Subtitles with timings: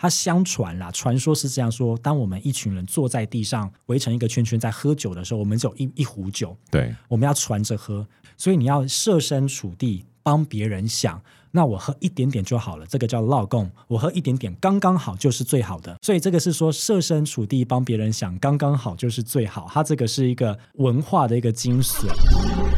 [0.00, 8.06] 他相传啦，传说是这样说：当我们一群人坐在地上围成一个圈圈在喝酒的时候，我们只有一一壶酒，对，我们要传着喝，
[8.38, 11.20] 所以你要设身处地帮别人想。
[11.52, 15.94] 那我喝一点点就好了，这个叫落贡，我喝一点点刚刚好就是最好的。
[16.00, 19.68] 所以这个是说设身处地帮别人想，刚刚好就是最好。
[19.68, 22.69] 它这个是一个文化的一个精髓。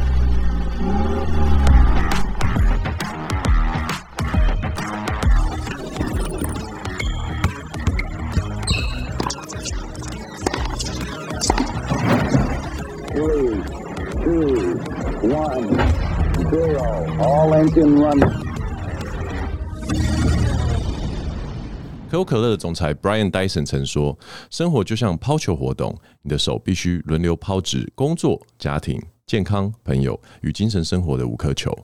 [22.09, 24.17] 可口可乐的总裁 Brian Dyson 曾说
[24.49, 31.77] ：“生活就像抛球活动，你的手必须轮流抛掷工作、家庭、健康、朋友与精神生活的五颗球，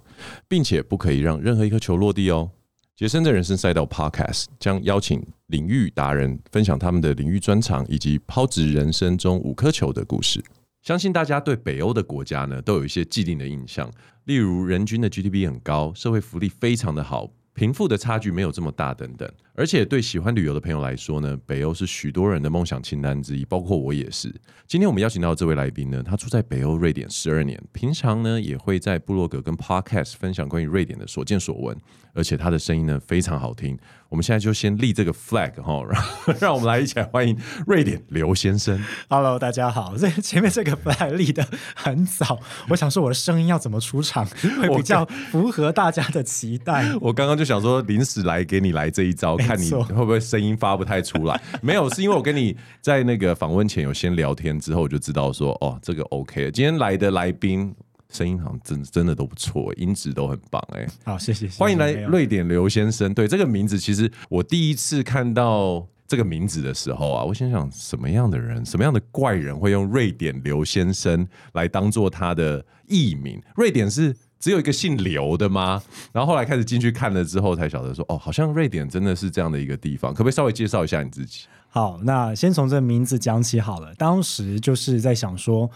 [0.47, 2.49] 并且不可以让任何一颗球落地哦。”
[2.95, 10.41] 杰森的人生赛道 Podcast 将邀请领域达人分享他们的领域专长以及抛掷人生中五颗球的故事。
[10.81, 13.91] 相信大家对北欧的国家呢都有一些既定的印象，
[14.30, 17.31] 例如人均的 GDP 很高，社会福利非常的好。
[17.55, 19.27] 贫富的差距没有这么大，等等。
[19.59, 24.33] 而且对喜欢旅游的朋友来说呢，北欧是许多人的梦想清单之一，包括我也是。
[24.66, 31.77] 今天我们邀请到的这位来宾呢，他住在北欧瑞典十二年，平常呢也会在部落格跟 Podcast 分享关于瑞典的所见所闻，
[32.13, 33.77] 而且他的声音呢非常好听。
[34.07, 38.81] 我们现在就先立这个 flag 哈，让 让我们来一起来欢迎瑞典刘先生。
[39.09, 39.95] Hello，大家好。
[39.97, 44.25] 这 前面这个 flag 立的很早，我想说我的声音要怎么出场
[44.61, 46.89] 会比较符合大家的期待。
[47.01, 51.42] 我刚刚就想说临时来给你来这一招，看你会不会声音发不太出来。
[51.61, 56.52] 没有，是因为我跟你在那个访问前有先聊天，之后我就知道说哦，这个 OK。
[56.52, 57.75] 今天来的来宾。
[58.11, 60.88] 声音好像真真的都不错，音质都很棒哎。
[61.03, 61.59] 好，谢谢，谢谢。
[61.59, 63.14] 欢迎来瑞典刘先生。
[63.14, 73.40] 对这个名字，其实我第一次看到这个名字的时候啊，我心想什么样的人，什么样的怪人会用瑞典刘先生来当做他的艺名？
[73.56, 75.81] 瑞典是只有一个姓刘的吗？
[76.11, 80.13] 然后后来开始进去看了之后，才晓得说哦，好像瑞典真的是这样的一个地方。
[80.13, 81.45] 可不可以稍微介绍一下你自己？
[81.69, 83.94] 好，那先从这名字讲起好了。
[83.95, 85.69] 当时就是在想说。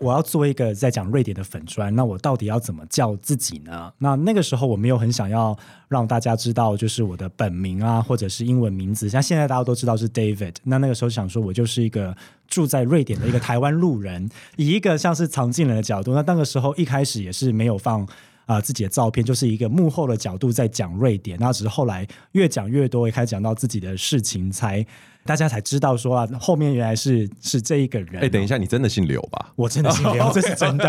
[0.00, 3.92] 我要做一个在讲瑞典的粉砖，那我到底要怎么叫自己呢？
[3.98, 5.56] 那那个时候我没有很想要
[5.88, 9.08] 让大家知道，就是我的本名啊，或者是英文名字。
[9.08, 12.16] 像现在大家都知道是 David，那那个时候想说我就是一个
[12.46, 16.14] 住在瑞典的一个台湾路人，以一个像是藏进人的角度。
[16.14, 18.06] 那那个时候一开始也是没有放
[18.48, 21.38] 啊、呃、自己的照片，就是一个幕后的角度在讲瑞典。
[21.38, 24.84] 那只是后来越讲越多，也开始讲到自己的事情才。
[25.24, 28.22] 大家才知道说啊，后面原来是是这一个人。
[28.22, 29.52] 哎，等一下，你真的姓刘吧？
[29.56, 30.88] 我真的姓刘，这是真的。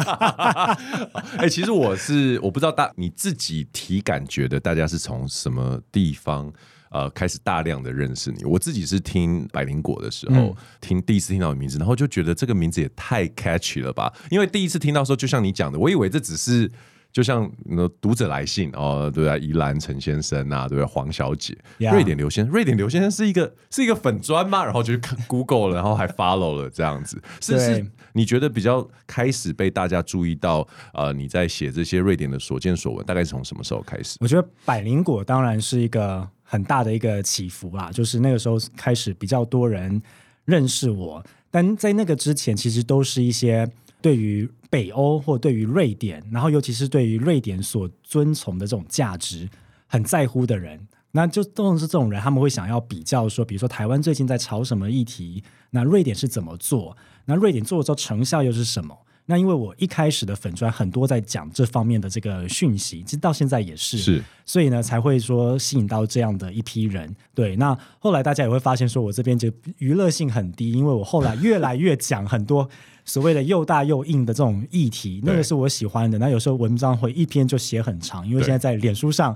[1.38, 6.50] 哎，其实我是我不知道大你自己体感觉得大家是从什么地方
[6.90, 8.46] 呃开始大量的认识你。
[8.46, 14.14] 我自己是听百灵果的时候，嗯、听第一次听到你名字，然后就觉得这个名字也太 catchy 了吧？
[14.32, 16.72] 因为第一次听到的时候，就像你讲的，我以为这只是。
[17.12, 21.92] 就像那读者来信哦，对啊，宜兰陈先生啊，对不啊，黄小姐，yeah.
[21.92, 24.64] 瑞典刘先生，瑞典刘先生是一个是一个粉砖吗？
[24.64, 27.86] 然后就去看 Google 了，然后还 follow 了这样子，是不是？
[28.14, 30.68] 你觉得比较开始被大家注意到？
[30.94, 34.18] 呃，你在写这些瑞典的所见所闻，大概是从什么时候开始？
[34.20, 40.02] 我觉得百灵果当然是一个很大的一个起伏啦，就是那个时候开始比较多人
[40.46, 43.70] 认识我，但在那个之前，其实都是一些
[44.02, 44.50] 对于。
[44.72, 49.50] 北欧或对于瑞典，然后尤其是对于瑞典所遵从的这种价值
[49.88, 50.80] 很在乎的人，
[51.14, 56.96] 那就都是这种人，他们会想要比较说，比如说台湾最近在炒什么议题，那瑞典是怎么做？
[57.26, 58.96] 那瑞典做了之后成效又是什么？
[59.26, 67.16] 那因为我一开始的粉砖很多在讲这方面的这个讯息，其实到现在也是，是，所以呢才会说吸引到这样的一批人。
[67.34, 72.70] 对，那后来大家也会发现说我这边就娱乐性很低，因为我后来越来越讲很多。
[73.10, 76.20] 所谓的又大又硬的这种议题，那个是我喜欢的。
[76.20, 79.36] 那有时候文章会一篇就写很长，因为现在在脸书上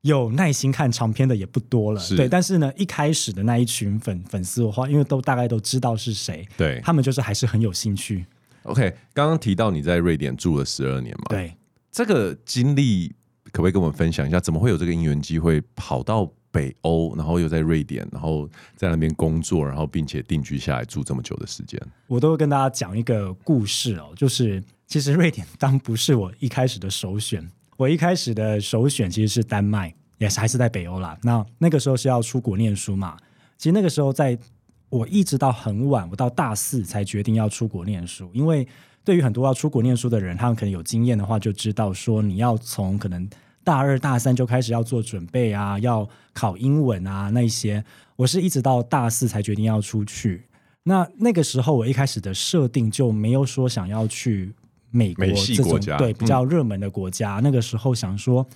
[0.00, 2.02] 有耐心看长篇的也不多了。
[2.16, 8.26] 对，但是呢，一开始的那一群粉粉丝的话，因为都大概都知道是谁，对，他们就是还是很有兴趣。
[8.64, 11.26] OK，刚刚提到你在瑞典住了十二年嘛？
[11.28, 11.54] 对，
[11.92, 13.14] 这个经历
[13.52, 14.40] 可不可以跟我们分享一下？
[14.40, 16.28] 怎么会有这个因缘机会跑到？
[16.52, 24.12] 北欧，然后又在瑞典，然后在那边工作，然后并且定居下来住这么久的时间，我都会跟大家讲一个故事哦。
[24.14, 31.18] 就是其实瑞典当不是我一开始的首选，我一开始的首选其实是丹麦，也是还是在北欧啦。
[31.22, 33.16] 那那个时候是要出国念书嘛？
[33.56, 34.38] 其实那个时候在
[34.90, 38.68] 我一直到很晚，我到大四才决定要出国念书，因为
[39.02, 43.26] 对于很多要出国念书的人，他们可能有经验的话，就知道说你要从可能。
[43.64, 47.84] 大二大三就开始要做准备啊，要考英文啊那些。
[48.16, 50.44] 我是一直到大四才决定要出去。
[50.84, 54.52] 那那个时候我一开始的设定就没有说想要去
[54.90, 57.36] 美国这种对比较热门的国家。
[57.36, 58.46] 嗯、那个时候想说，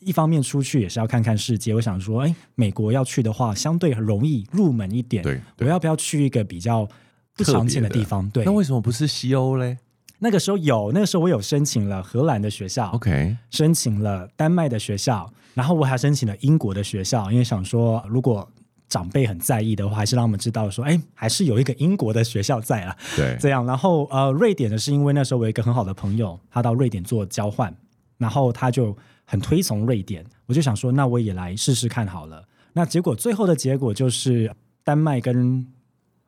[0.00, 1.74] 一方面出去也是要看看世界。
[1.74, 5.22] 我想说，哎，美国要去的话，相对很容易入门一点。
[5.22, 6.88] 对，对我要不要去一个比较
[7.36, 8.28] 不常见的地方？
[8.30, 9.78] 对，那为什么不是西欧嘞？
[10.24, 18.50] 那个时候有，那个时候我有申请了荷兰的学校，OK，申请了丹麦的学校，然后我还申请了英国的学校，因为想说如果
[18.88, 22.96] 长辈很在意的话，还是让我们知道说，哎，还是有一个英国的学校在啊。
[23.14, 23.66] 对， 这样。
[23.66, 27.76] 然后呃，瑞典呢是因为那时候我有一个很好的朋友，他到瑞典做交换，
[28.16, 32.48] 然后他就很推崇瑞典，我就想说，那我也来试试看好了。
[32.72, 34.50] 那结果最后的结果就是
[34.82, 35.66] 丹麦跟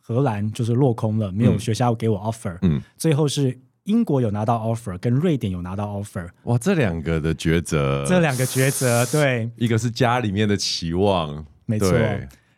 [0.02, 2.58] 荷兰就是落空了，没有学校给我 offer。
[2.60, 3.58] 嗯，最后是。
[3.86, 6.28] 英国有拿到 offer，跟瑞典有拿到 offer。
[6.44, 11.92] 哇，这两个的抉择，这两个抉择，对，一个是家里面的期望，没错。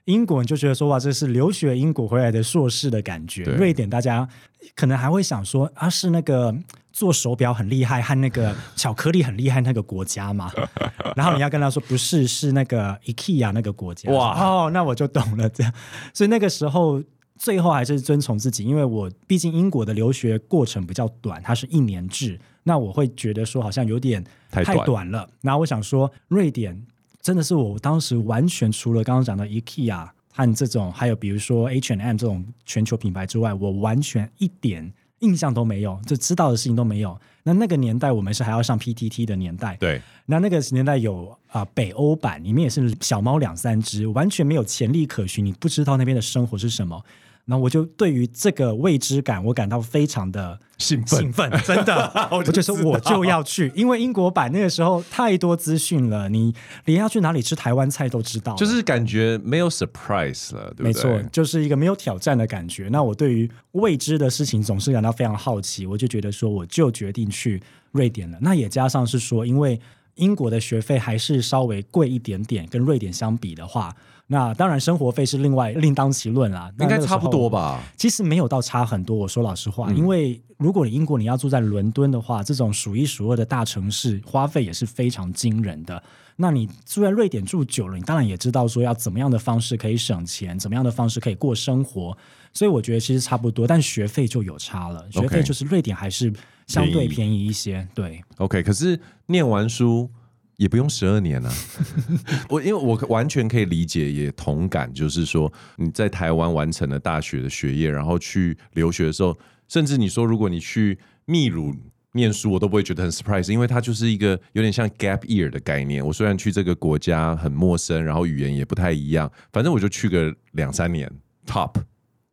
[0.06, 3.44] 英国你就觉得说，哇，这是留学英国回来的硕士的感觉。
[3.44, 4.26] 瑞典大家
[4.74, 6.54] 可能还会想说，啊，是那个
[6.92, 10.50] 做手表很厉害和那个巧克力很厉害那个国家嘛？
[11.14, 14.10] 然后你要跟他说，不是，是那个 IKEA 那个国家。
[14.10, 15.46] 哇，哦，那我就懂了。
[15.50, 15.70] 这样，
[16.14, 17.02] 所以那个时候。
[17.38, 25.28] 最后还是遵从自己，因为我毕竟英国的留学过程比较短，它是一年制，那我会觉得说好像有点太短了。
[25.40, 26.84] 然后我想说，瑞典
[27.22, 37.18] 真的是我当时完全除了刚刚讲的 IKEA 和这种，还有比如说 H&M 这种全球品牌之外，我完全一点印象都没有，就知道的事情都没有。
[37.44, 40.02] 那那个年代我们是还要上 PTT 的年代，对。
[40.26, 47.02] 那那个年代有啊、呃、北欧版，里面也是小猫两三只，完全没有潜力可循，你不知道那边的生活是什么。
[47.50, 56.54] 那我就对于这个未知感，我感到非常的兴奋，兴奋，真的， 我就说我就要去，因为英国版那个时候太多资讯了，你
[56.84, 60.84] 连要去哪里吃台湾菜都知道，就是感觉没有 surprise 了，对不对？
[60.84, 62.90] 没错，就是一个没有挑战的感觉。
[62.92, 67.62] 那我对于未知的事情总是感到非常好奇，我就觉得说，我就决定去
[67.92, 68.36] 瑞典了。
[68.42, 69.80] 那也加上是说，因为
[70.16, 73.96] 英国的学费还是稍微贵一点点，跟瑞典相比的话。
[74.30, 76.70] 那当然，生活费是另外另当其论啦。
[76.80, 77.82] 应该差不多吧？
[77.96, 79.16] 其实没有到差很多。
[79.16, 86.02] 我说老实话，嗯、因为如果你英国你要住在伦敦的话，这种数一数二的大城市，花费也是非常惊人的。
[86.36, 92.14] 那你住在瑞典住久了，你当然也知道说要怎么样的方式可以省钱，怎么样的方式可以过生活。
[92.52, 95.10] 所以我觉得其实差不多，但学费就有差了。
[95.10, 96.30] 学费就是瑞典还是
[96.66, 97.88] 相对便宜一些。
[97.94, 98.62] 对，OK。
[98.62, 100.10] 可是念完书。
[100.58, 101.52] 也不用十二年啊，
[102.50, 109.38] 我因为我完全可以理解也同感，就是说你在台湾完成了大学的学业，然后去留学的时候，
[109.68, 111.72] 甚至你说如果你去秘鲁
[112.10, 116.04] 念书，我都不会觉得很 surprise，因为它就是一个有点像 gap year 的概念。
[116.04, 121.08] 我虽然去这个国家很陌生，然后语言也不太一样，反正我就去个两三年
[121.46, 121.76] ，top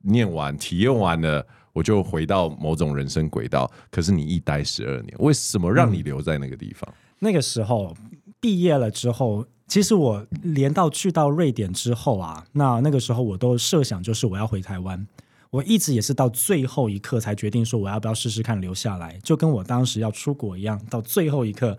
[0.01, 3.71] 念完体验完了，我就回到某种人生轨道。
[3.91, 6.91] 可是你一待十二年，为什么让你留在那个地方？
[6.91, 7.95] 嗯那个时候
[8.45, 15.07] 毕业了之后，其实我连到去到瑞典之后啊，那那个时候我都设想就是我要回台湾。
[15.49, 21.75] 我一直也是到最后一刻才决定说我要不要试试看留下来，就跟我当时要出国一样，到最后一刻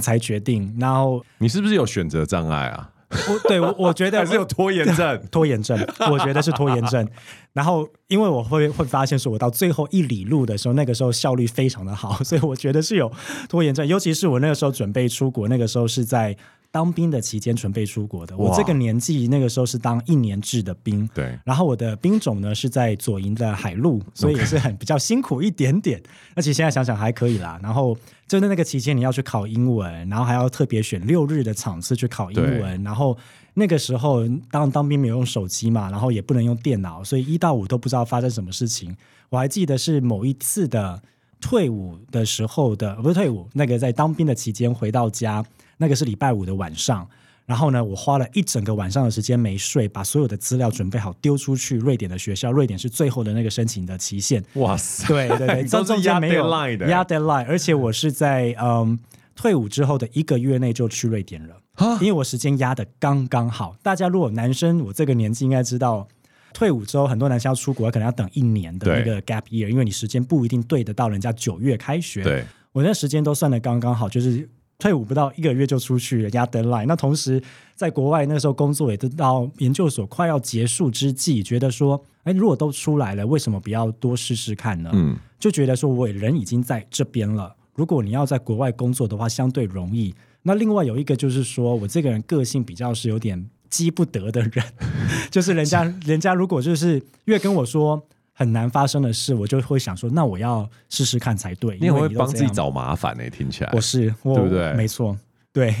[0.00, 0.74] 才决定。
[0.80, 2.90] 然后你是不是有选择障碍啊？
[3.10, 5.78] 我对我我觉得还是有拖延症， 拖延症，
[6.10, 7.08] 我觉得是拖延症。
[7.52, 13.10] 然后因为我会会发现说，我到最后一里路的时候，那个时候效率非常的好，所以我觉得是有
[13.48, 13.86] 拖延症。
[13.86, 16.36] 尤其是我那个时候准备出国，那个时候是在。
[16.70, 21.36] 当兵的期间准备出国的，我这个年纪那个时候是当一年制的兵，对。
[21.42, 25.98] 然后我的兵种呢是在左营的海陆，所以也是很比较辛苦一点点。
[26.36, 27.58] 而且现在想想还可以啦。
[27.62, 27.96] 然后
[28.28, 32.82] 就在那个期间，你要去考英文，然后还要特别选六日的场次去考英文。
[32.84, 33.16] 然后
[33.54, 38.94] 那个时候当当兵没有用手机嘛，然后也不能用电脑，所以一到五都不知道发生什么事情。
[39.30, 41.02] 我还记得是某一次的
[41.40, 45.44] 退伍的时候的，不是退伍，那个在当兵的期间回到家。
[45.78, 47.08] 那个是礼拜五的晚上，
[47.48, 52.52] 然后呢，我花了一整个晚上的时间没睡，把所有的资料准备好，丢出去瑞典的学校。
[52.52, 54.44] 瑞典是最后的那个申请的期限。
[54.56, 55.08] 哇塞！
[55.08, 56.46] 对对对， 中间没有
[56.88, 58.98] 压 deadline，而且我是在嗯
[59.34, 61.56] 退伍之后的一个月内就去瑞典了，
[62.02, 63.74] 因为我时间压的刚刚好。
[63.82, 66.06] 大家如果男生我这个年纪应该知道，
[66.52, 72.22] 退伍之后很多男生要出国，可能要等一年的那个 gap year，因为你时间不一定对得到人家九月开学。
[72.22, 74.46] 对，我那时间都算的刚刚好，就是。
[74.78, 76.86] 退伍不到一个月就出去了，压 deadline。
[76.86, 77.42] 那同时
[77.74, 84.90] 在国外那时候工作也都到研究所快要结束之际，觉得说，哎，如果都出来了，为什么不要多试试看呢？
[84.92, 87.56] 嗯，就觉得说我人已经在这边了。
[87.74, 90.14] 如果你要在国外工作的话，相对容易。
[90.42, 94.64] 那另外有一个就是说我这个人个性比较是有点急不得的人，
[95.28, 98.00] 就是人家 人家如果就是越跟我说
[98.38, 101.76] 很难发生的事，我就会想说，那我要试试看才对。
[101.80, 103.28] 你也会帮自己找麻烦呢、欸？
[103.30, 104.72] 听起来我是我对不对？
[104.74, 105.18] 没错，
[105.52, 105.74] 对。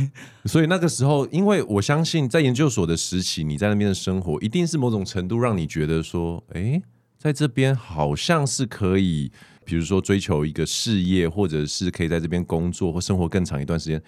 [0.44, 6.82] 所以那个时候，因为我相信在研究所的时期，你在那边的生活一定是某种程度让你觉得说，哎，
[7.16, 9.30] 在这边好像是可以，
[9.64, 14.02] 比如说追求一个事业，或者是可以在这边工作或生活更长一段时间。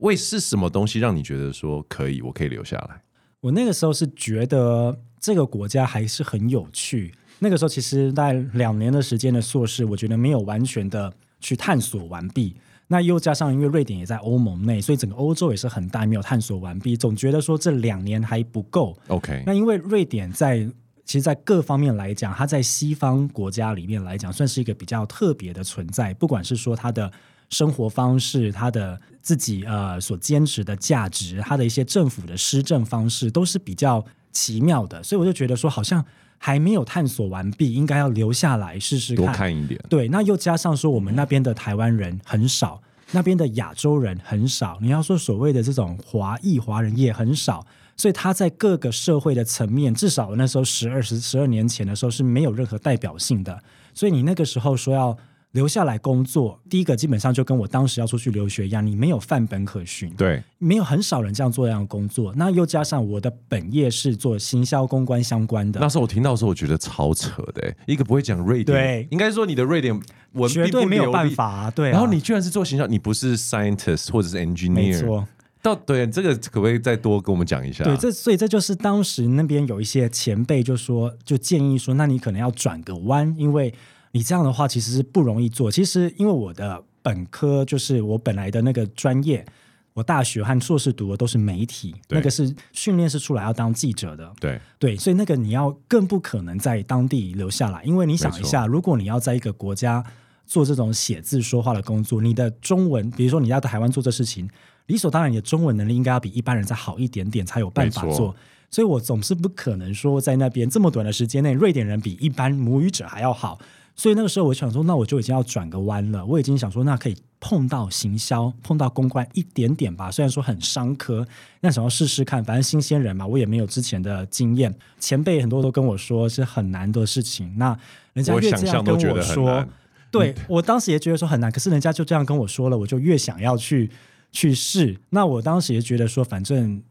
[0.00, 3.00] 为是什么东西让你觉得说可以，我可以留下来？
[3.40, 7.14] 我那个时候是觉得这个国家还是很有趣。
[7.38, 12.54] 那个时候其实在两年的时间的硕士，我觉得没有完全的去探索完毕。
[12.88, 16.96] 那又加上因为瑞典也在欧盟内，所以整个欧洲也是很大，没有探索完毕。
[16.96, 18.96] 总觉得说这两年还不够。
[19.08, 20.58] OK，那因为瑞典在
[21.04, 26.14] 其实，在各方面来讲，它在西方国家里面来讲，算是一个比较特别的存在。
[26.14, 27.10] 不管是说它的。
[27.48, 36.04] 生活方式，它的自己呃所坚持的价值，它的一些政府的施政方式都是比较奇妙的，所以我就觉得说好像
[36.38, 39.80] 还没有探索完毕，应该要留下来试试看，多看一点。
[39.88, 42.80] 对，那又加上说我们那边的台湾人很少，
[43.12, 47.66] 那边的亚洲人很少，你要说所谓的这种华裔华人也很少，
[47.96, 53.62] 所以他在各个社会的层面，至少那时候十二十十二年前的时候是没有任何代表性的，
[53.94, 55.16] 所以你那个时候说要。
[55.56, 62.30] 留下来工作，第一个基本上就跟我当时要出去留学一样，你没有范本可循，对，没有很少人这样做这样的工作。
[62.36, 69.98] 那又加上我的本业是做行销公关相关的，那时候我听到的时候，我觉得超扯的，一个不会讲瑞典，对，应该说你的瑞典
[70.32, 71.92] 文绝对没有办法啊，对啊。
[71.92, 75.26] 然后你居然是做行销，你不是 scientist 或者是 engineer，没错。
[75.62, 77.82] 到对这个可不可以再多跟我们讲一下？
[77.82, 83.72] 对，这所以这就是当时那边有一些前辈就说，就建议说，那你可能要转个弯，因为。
[84.16, 85.70] 你这样的话其实是不容易做。
[85.70, 89.44] 其实因为我的本科就是我本来的那个专业，
[89.92, 94.32] 我大学和硕士读的都是媒体，那个是训练是出来要当记者的。
[94.40, 100.02] 对对，所以那个你要更不可能在当地留下来，因为你想一下，如果你要在一个国家
[100.46, 104.48] 做这种写字说话的工作，你的中文，比如说你要在台湾做这事情，
[104.86, 108.34] 理所当然你的中文能力应该要比一般人再好一点点，才有办法做。
[108.70, 113.58] 所以我总是不可能说在那边这么短的时间内，瑞典人比一般母语者还要好。
[113.98, 116.24] 所以那个时候，我想说，那我就已经要转个弯了。
[116.26, 120.10] 我已经想说，那可以碰到行销，碰到公关一点点吧。
[120.10, 121.26] 虽然说很商科，
[121.62, 124.74] 那想要试试看，反正新鲜人嘛，我也没有之前的经验。
[125.00, 127.56] 前辈很多都跟我说是很难的事情。
[127.56, 127.74] 那
[128.12, 129.66] 人家越这样跟我说，我
[130.10, 131.50] 对我当时也觉得说很难。
[131.50, 133.90] 可是人家就这样跟我说了，我就越想要去
[134.30, 135.00] 去试。
[135.08, 136.82] 那我当时也觉得说，反正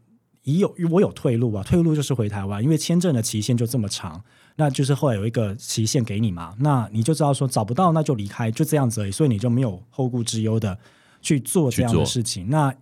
[0.42, 4.24] 已有我有退路啊，退路就是回台湾，因为签证的期限就这么长。
[4.58, 10.78] 那就是后来有一个期限给你嘛，那你就知道说找不到那就离开，就这样子而已，所以你就没有后顾之忧的
[11.22, 12.50] 去做这样的事情。
[12.50, 12.74] 那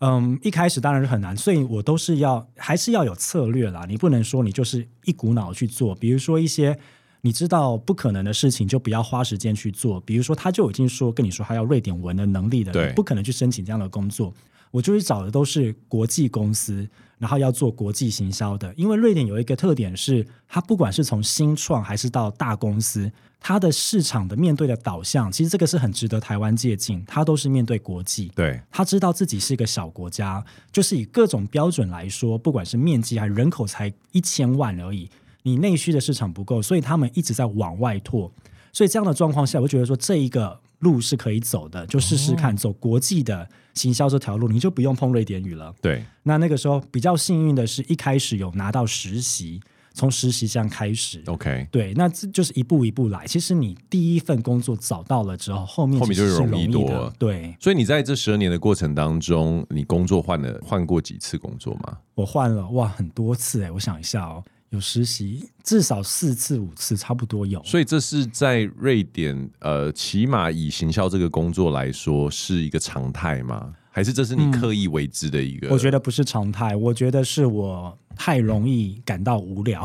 [0.00, 5.94] 嗯，一开始当然是很难，所以我都是要还是要有策略啦，你不能说你就是一股脑去做。
[5.94, 6.78] 比如说一些
[7.20, 10.00] 你知道不可能的事情，就不要花时间去做。
[10.02, 14.32] 比如说他就已经说跟你说他要瑞典文的能力的，对，不可能去申请这样的工作。
[14.70, 16.88] 我就是找的都是国际公司。
[17.18, 23.10] 然后要做国际行销的，因为瑞典有一个特点是，它不管是从新创还是到大公司，
[23.40, 27.02] 它的市场的面对的导向，其实这个是很值得台湾借鉴。
[27.08, 35.10] 它都是面对国际，对，它知道自己是一个小国家，就是以各种标准来说，不管是面积还是人口才一千万而已，
[35.42, 38.32] 你内需的市场不够，所以他们一直在往外拓。
[38.72, 45.72] 所以这样的状况下，我觉得说这一个路是可以走的，就试试看走国际的行销这条路，你就不用碰瑞典语了。
[45.80, 49.60] 对，那那个时候比较幸运的是一开始有拿到实习，
[49.94, 51.22] 从实习这样开始。
[51.26, 53.26] OK，对，那这就是一步一步来。
[53.26, 57.12] 其实你第一份工作找到了之后，后面后面就容易多了。
[57.18, 61.98] 对，所以你在这十二年的过程当中，你工作换了换过几次工作吗？
[62.14, 64.42] 我换了哇，很多次哎，我想一下哦。
[64.70, 67.62] 有实习至少四次五次，差不多有。
[67.64, 73.74] 所以这是在瑞典，呃，起码以行销这个工作来说，是一个常态吗？
[73.90, 75.68] 还是这是你刻意为之的一个？
[75.68, 79.84] 嗯，我觉得不是常态，我觉得是我太容易感到无聊。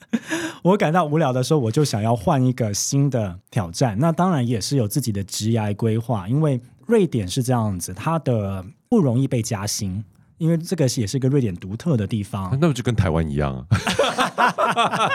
[0.62, 3.96] 我感到无聊的时候，我就想要换一个新的挑战。
[3.98, 10.04] 那当然也是有自己的职业规划，因为瑞典是这样子，它的不容易被加薪。
[10.40, 13.66] 因为这个也是一个瑞典独特的地方，那不就跟台湾一样啊？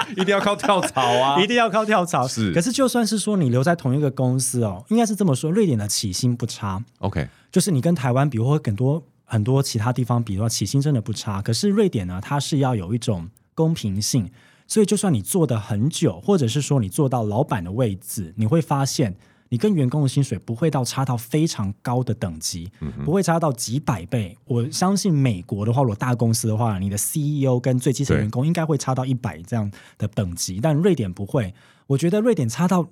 [0.15, 1.41] 一定要靠跳槽啊！
[1.41, 2.27] 一定要靠跳槽。
[2.27, 6.79] 是，可是就算是说你留在同一个公司哦，应该是这么说，瑞典的起薪不差。
[6.99, 11.41] OK，就是你跟台湾比，或很多很多其他地方比的话，起薪真的不差。
[11.41, 14.29] 可是瑞典呢，它是要有一种公平性，
[14.67, 19.15] 所以就算你做的很久，或者是说你做到老板的位置，你会发现
[19.49, 24.37] 你跟员工的薪水不会到差到非常高的等级，嗯不会差到几百倍。
[24.45, 31.53] 我相信美国的话，如果大公司的话，你的 CEO 跟最基层员工应该会差到一百这样的等级，但瑞典不会。
[31.87, 32.87] 我觉得瑞典差到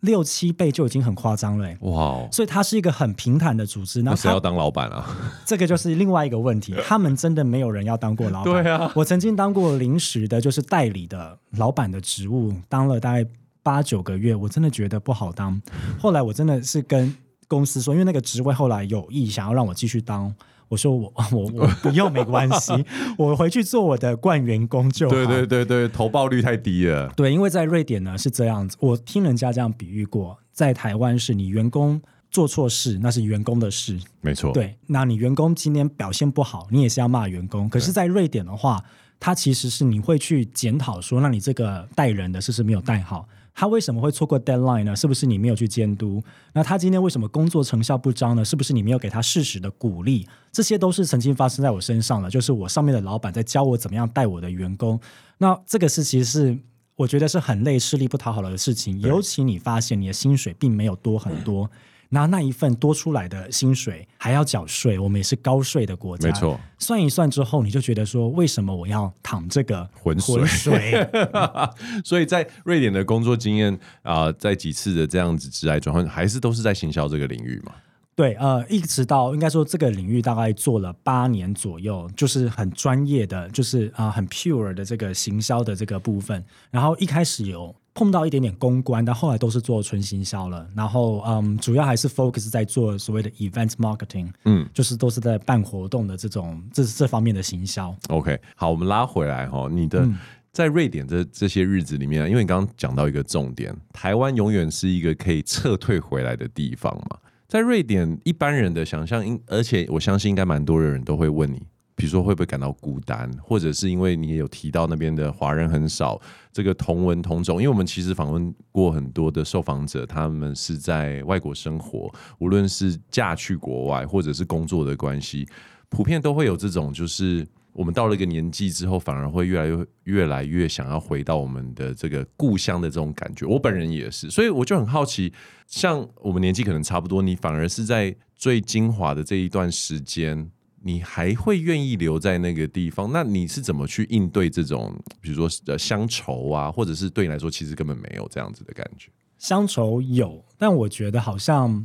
[0.00, 4.02] 六七倍就已经很夸张了、欸，哇哦，所以它是一个很平坦的组织。
[4.02, 5.04] 那谁要当老板啊？
[5.44, 8.62] 这个就是另外一个问题， 他们真的没有人要当过老板。
[8.62, 13.28] 对啊，我曾经当过临时的，就是代理的老板的职务，当了大概
[13.68, 15.60] 八九个月，我真的觉得不好当。
[16.00, 17.14] 后来我真的是跟
[17.46, 20.34] 公司说，因为那个职位后来有意想要让我继续当。
[20.68, 22.72] 我说我我我不用没关系，
[23.18, 25.14] 我回去做我的冠员工就好。
[25.14, 27.12] 对对对对，投报率太低了。
[27.14, 34.50] 对，因为在瑞典呢是这样子，我听人家这样比喻过，在台湾是你员工做错事，那是员工的事，没错。
[34.54, 37.68] 对，那你员工今天表现不好，你也是要骂员工。
[37.68, 38.82] 可是，在瑞典的话，
[39.20, 43.28] 他其实是你会去检讨说，那你这个带人的是不是没有带好？
[43.58, 44.94] 他为什么会错过 deadline 呢？
[44.94, 46.22] 是不是你没有去监督？
[46.52, 48.44] 那他今天为什么工作成效不彰呢？
[48.44, 50.24] 是不是你没有给他适时的鼓励？
[50.52, 55.00] 这些都是曾经发生在我身上的，就是我上面的老板在教我怎么样带我的员工。
[55.38, 56.56] 那这个事其实是
[56.94, 61.64] 我觉得是很累、吃力不讨好的事情，尤其你发现你的薪水并没有多很多。
[61.64, 61.70] 嗯
[62.10, 66.58] 拿那一份多出来的薪水还要缴税，我们也是高税的国家，没错。
[66.78, 70.36] 算一算之后，你就觉得说，为什么我要躺这个浑水？
[70.36, 71.08] 浑水
[72.04, 73.72] 所以在瑞典的工作经验
[74.02, 77.72] 啊、呃，在几次的这样子职来转换，还是都是在行销这个领域嘛？
[78.14, 86.44] 对，呃，一直到应该说这个领域大概做了八年左右，就是很专业的，就是啊、呃，很 pure 的这个行销的这个部分。
[86.70, 87.74] 然后一开始有。
[87.98, 90.64] 碰到一点点公关，但后来都是做纯行销了。
[90.72, 97.92] 然后，嗯，主要还是 focus 在做所谓的 event marketing，嗯，就是都是在办活动的这种这这方面的行销。
[98.08, 100.16] OK，好，我们拉回来哈，你的、嗯、
[100.52, 107.18] 在瑞典这这些日子里面，因为你刚刚讲到一个重点，台湾永远是一个可以撤退回来的地方嘛。
[107.48, 111.60] 在瑞典，一般人的想象，应而且我相信应该蛮多的人都会问你。
[111.98, 116.18] 比如说会不会感到孤单，或者是因为你也有提到那边的华人很少，
[116.52, 117.56] 这个同文同种。
[117.56, 122.08] 因为我们其实访问过很多的受访者，他们是在外国生活，
[122.38, 125.44] 无论是嫁去国外，或者是工作的关系，
[125.88, 133.44] 普遍都会有这种，就是我们到了一个年纪之后，反而会越来越越来越想要回到我们的这个故乡的这种感觉。
[133.44, 135.32] 我本人也是，所以我就很好奇，
[135.66, 140.48] 像我们年纪可能差不多，你反而是在最精华的这一段时间。
[140.82, 143.10] 你还会愿意留在那个地方？
[143.12, 149.10] 那你是怎么去应对这种，比如说呃乡愁啊，或者是对你来说其实根本没有这样子的感觉？
[149.38, 151.84] 乡愁有，但我觉得好像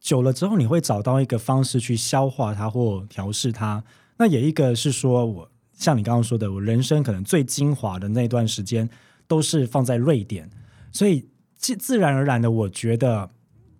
[0.00, 3.82] 久了之后，你会找到一个方式去消化它或调试它。
[4.18, 8.88] 那也一个是说我像你刚刚说的，我人生可能最精华的那段时间
[9.26, 10.50] 都是放在瑞典，
[10.90, 13.30] 所以自自然而然的，我觉得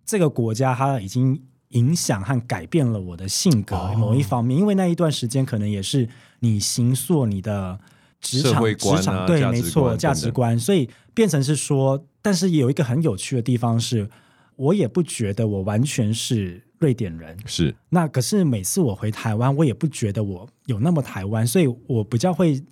[0.07, 1.43] 这个国家它已经。
[1.75, 6.09] 影响和改变了我的性格某一方面，哦、因为那一段时间可能也是
[6.41, 7.79] 你形塑你的
[8.21, 14.09] 职场、啊、职场对，没错，价值观，所以变成是说，但是有一个很有趣的地方是，
[14.57, 17.75] 我也不觉得我完全是瑞典人，是。
[17.91, 22.63] 那可是每次我回台湾，我也不觉得我有那么台湾，所以我比较会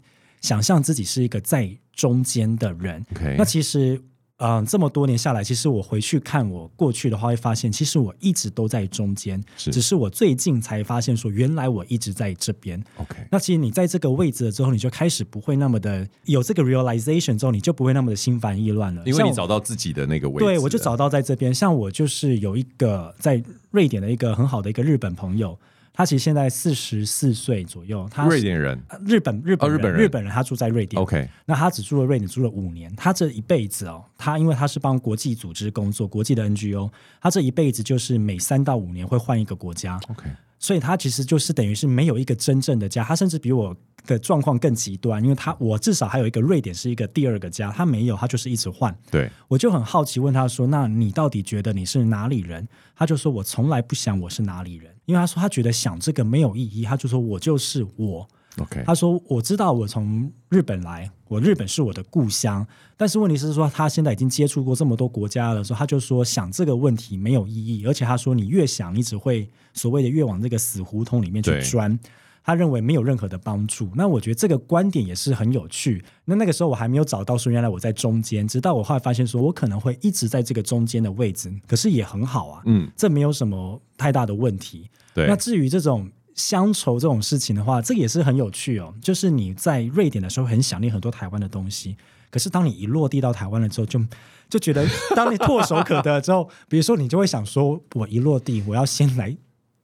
[0.41, 3.05] 想象自己是一个在中间的人。
[3.37, 4.01] 那其实。
[4.45, 12.83] 嗯，这么多年下来，其实我回去看我过去的话，会发现其实我一直都在中间，是只是我最近才发现说，原来我一直在这边。
[12.97, 20.45] OK，那其实你在这个位置了之后，你就开始不会那么的有这个 realization 之后，你就不会那么的心烦意乱了，因为你找到自己的那个位置。
[20.45, 21.55] 对，我就找到在这边。
[21.55, 25.57] 像我就是有一个在瑞典的一个很好的一个日本朋友。
[25.93, 31.01] 他其实现在四十四岁左右，他瑞典人，日本日本，哦、日本人，日本人，他住在瑞典。
[31.01, 40.01] OK，那他只住了瑞典住了五年，他这一辈子哦，他因为他是帮国际组织工作，国际的 NGO，他这一辈子就是每三到五年会换一个国家。
[40.09, 40.25] OK。
[40.59, 43.77] 所以他其实就是等于是没有一个真正的家，他甚至比我
[44.07, 48.97] 的状况更极端，因为他我至少还有一个瑞典是一个第二个家，他没有，他就是一直换。
[49.11, 62.67] 对，我就很好奇问他说：“那你到底觉得你是哪里人？”他就说：“我从来不想我是哪里人，因为他说他觉得想这个没有意义。”他就说：“我就是我。” OK，他说：“我知道我从日本来，我日本是我的故乡，
[62.99, 71.99] 但是问题是说他现在已经接触过这么多国家了，说他就说想这个问题没有意义，而且他说你越想，你只会所谓的越往这个死胡同里面去钻。
[72.45, 73.91] 他认为没有任何的帮助。
[73.95, 76.05] 那我觉得这个观点也是很有趣。
[76.25, 84.89] 那那个时候我还没有找到说原来我在中间，直到我后来发现说我可能会一直在这个中间的位置，可是也很好啊，嗯，这没有什么太大的问题。
[85.15, 86.11] 对，那至于这种。
[86.35, 88.95] 乡愁这种事情的话，这个也是很有趣哦。
[89.03, 91.95] 就是你在瑞典的时候很想念很多台湾的东西，
[92.31, 94.01] 可是当你一落地到台湾了之后，就
[94.49, 94.83] 就觉得
[95.15, 99.37] 当你唾手可得之后， 比如说你就会想说，我一落地我要先来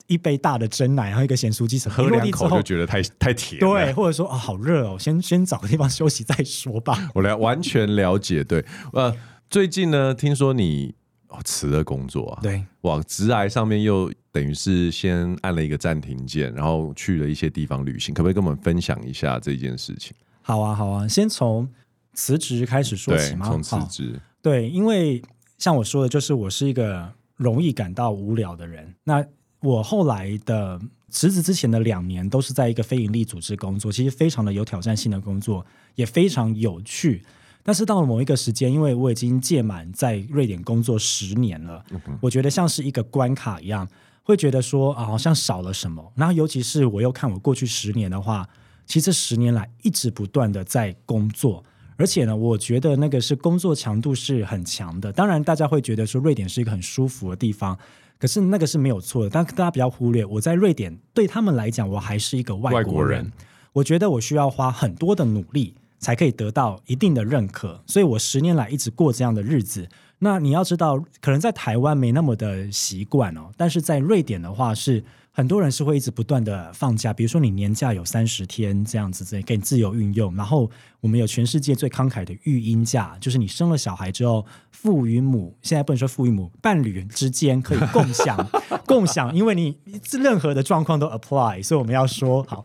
[0.08, 7.08] 一杯大的珍奶，然后一个咸酥鸡，喝两口就觉得太太甜，对，或者说啊、哦、好热哦，先先找个地方休息再说吧。
[7.14, 9.14] 我了完全了解，对，呃，
[9.48, 10.96] 最近呢，听说你。
[11.30, 12.40] 哦，辞了工作啊？
[12.42, 20.16] 对，往直癌上面又等于是先按了一个暂停键，然后去了一些地方旅行，可不可以跟我们分享一下这件事情？
[20.40, 21.68] 好啊，好啊，先从
[22.14, 23.46] 辞职开始说起嘛。
[23.46, 25.20] 从辞职，对，因为
[25.58, 28.94] 像我说的，就是我是一个容易感到无聊的人。
[29.04, 29.22] 那
[29.60, 37.24] 我后来的辞职之前的两年，都是在一个非营利组织工作，其实非常的有挑战性的工作，也非常有趣。
[37.64, 41.84] 但是到了某一个时间，因为我已经届满在瑞典工作十年了，
[42.20, 43.86] 我觉得像是一个关卡一样，
[44.22, 46.12] 会觉得说啊，好像少了什么。
[46.14, 48.48] 然后尤其是我又看我过去十年的话，
[48.86, 51.62] 其实这十年来一直不断的在工作，
[51.96, 55.12] 而且呢，我觉得那个是工作强度是很强的。
[55.12, 57.78] 当然，大家会觉得说瑞典是一个很舒服的地方，
[58.18, 59.30] 可是那个是没有错的。
[59.30, 62.86] 但大家不要忽略，我在瑞典对他们来讲，我还是一个外国人。
[62.86, 63.32] 外国人。
[63.72, 65.74] 我觉得我需要花很多的努力。
[66.00, 69.88] 才可以得到一定的认可，所以我十年来一直过这样的日子。
[70.20, 75.02] 那你要知道，可能在台湾没那么的习惯哦，但是在瑞典的话是。
[75.30, 80.34] 很多人是会一直不断的放假，比如说你年假有三十天这样子，这给你自由运用。
[80.34, 80.68] 然后
[81.00, 84.44] 我们有全世界最慷慨的育婴假，就是你生了小孩之后，
[84.80, 88.48] 父与母现在不能说父与母，伴侣之间可以共享
[88.86, 89.76] 共享，因为你
[90.12, 92.64] 任何的状况都 apply，所以我们要说好，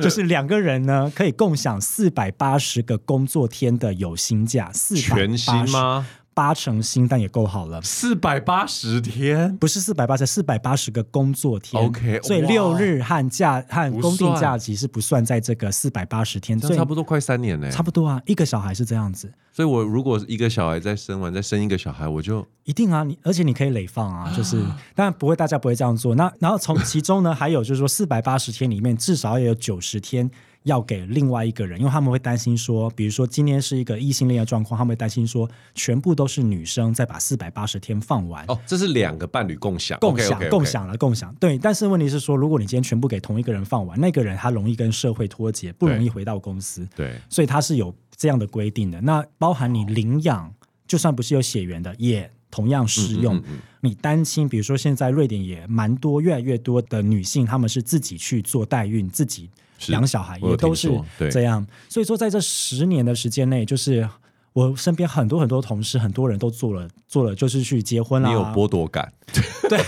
[0.00, 6.06] 就是两个人呢可以共享四百八十个工作天的有薪假，四百八十，全薪吗？
[6.34, 7.80] 八成新，但也够好了。
[7.82, 11.82] 四百八十天，不是四百八十，四百八十个工作天。
[11.82, 16.58] OK，所以六日和假和公定假期是不算在这个四百八十天。
[16.58, 17.70] 这差不多快三年呢。
[17.70, 19.32] 差不多啊，一个小孩是这样子。
[19.52, 24.58] 所以我如果一个小孩再生完，再生一个小孩，我就一定啊，你而且你可以累放啊， 就是
[24.94, 26.14] 当然不会，大家不会这样做。
[26.14, 30.30] 那然后从其中呢，还有就是说四百八十天里面，至少也有九十天。
[30.64, 38.44] 要给另外一个人，因为他们会担心说，比如说今天是一个异性恋的状况，他们会担心说，全部都是女生再把四百八十天放完。
[38.48, 40.50] 哦，这是两个伴侣共享，共享，okay, okay, okay.
[40.50, 41.34] 共享了，共享。
[41.40, 46.88] 对，但是问题是说，如果你今天全部给同一个人放完，那个人他容易跟社会脱节，不容易回到公司。
[46.94, 49.00] 对，所以他是有这样的规定的。
[49.00, 50.52] 那包含你领养，
[50.86, 53.36] 就算不是有血缘的，也同样适用。
[53.36, 53.58] 嗯嗯嗯嗯。
[53.80, 59.50] 你担心，比如说现在瑞典也蛮多，越来越多的女性，她们是自己去做代孕，自己。
[59.88, 60.88] 养小孩也都是
[61.30, 64.08] 这样，所以说在这十年的时间内，就是
[64.52, 68.28] 我身边很多很多同事，很多人都做了做了，就是去结婚了。
[68.28, 69.10] 你有剥夺感？
[69.66, 69.78] 对，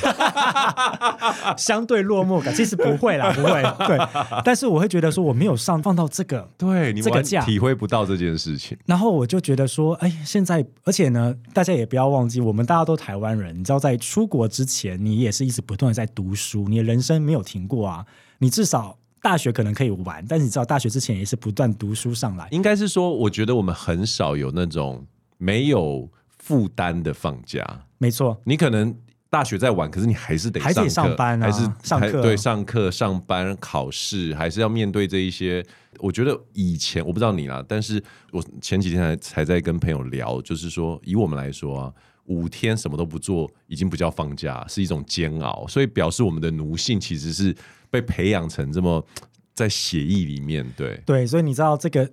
[1.59, 3.63] 相对落寞感，其实不会啦，不会。
[3.87, 3.99] 对，
[4.43, 8.75] 但是我会觉得说我没有上放到这个， 对你这个假体会不到这件事情。
[8.87, 18.07] 然后我就觉得说，哎，现在而且呢，大家也不要忘记，我们大家都台湾人，你知道，在出国之前，你也是一直不断的在读书，你的人生没有停过啊，
[18.39, 18.97] 你至少。
[19.25, 22.47] 大学可能可以玩，但是你知道，大学之前也是不断读书上来。
[22.51, 25.07] 应该是说，我觉得我们很少有那种
[25.39, 26.07] 没有
[26.37, 27.87] 负担的放假。
[27.97, 28.95] 没错，你可能
[29.31, 35.65] 大学在玩，可是你还是得上课，还得上班啊，还是上课，对，上课、上班、考试，还是要面对这一些。
[36.01, 41.93] 我觉得以前我不知道你啦，但是我前几天才才在跟朋友聊，就是说，以我们来说啊，
[42.27, 45.67] 五天什么都不做，已经不叫放假，是一种煎熬。
[45.69, 47.55] 所以表示我们的奴性其实是。
[47.91, 49.07] 被培养成这么
[49.55, 52.11] 在血液里面，对对，所以你知道这个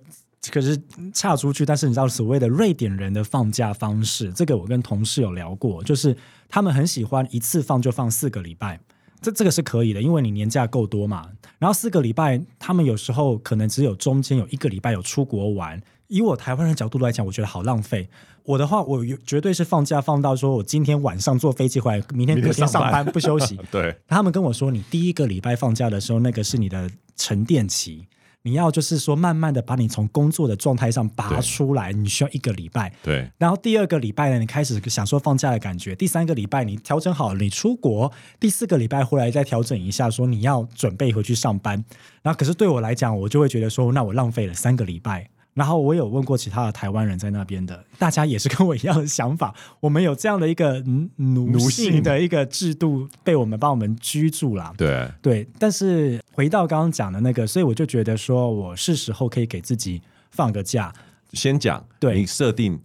[0.48, 0.80] 可是
[1.12, 6.16] 差出去，但是你知道所谓的瑞典人的放假方式，这个我跟同事有聊过，就是
[6.48, 8.78] 他们很喜欢一次放就放四个礼拜，
[9.20, 11.28] 这这个是可以的，因为你年假够多嘛。
[11.58, 15.82] 然后四个礼拜，他们有时候可能只有中间有一个礼拜有出国玩。
[16.12, 18.06] 以我台湾人角度来讲，我觉得好浪费。
[18.44, 23.58] 我的话，我绝对是放假放到说，我今天晚上坐飞机回来，明天隔天上班不休息。
[23.72, 28.06] 对，他们跟我说，你第一个礼拜放假的时候，那个是你的沉淀期，
[28.42, 32.92] 你要就是说慢慢的把你从工作的状态上拔出来，你需要一个礼拜。
[33.02, 35.94] 对，然后第二个礼拜呢，你开始享受放假的感觉。
[35.94, 38.12] 第三个礼拜你调整好了，你出国。
[38.38, 41.82] 第四个礼拜回来再调整一下，说你要准备回去上班。
[42.20, 45.30] 然后可是对我来讲，我就会觉得说，那我浪费了三个礼拜。
[45.54, 49.54] 然后我有问过其他的台湾人在那边的，大家也是跟我一样的想法。
[49.80, 50.80] 我们有这样的一个
[51.16, 54.72] 奴性的一个制度，被我们帮我们居住了。
[54.78, 60.92] 对对，但是回到刚刚讲的那个，所以我就觉得说，我是时候可以给自己放个假。
[61.34, 62.80] 先讲，对，你设定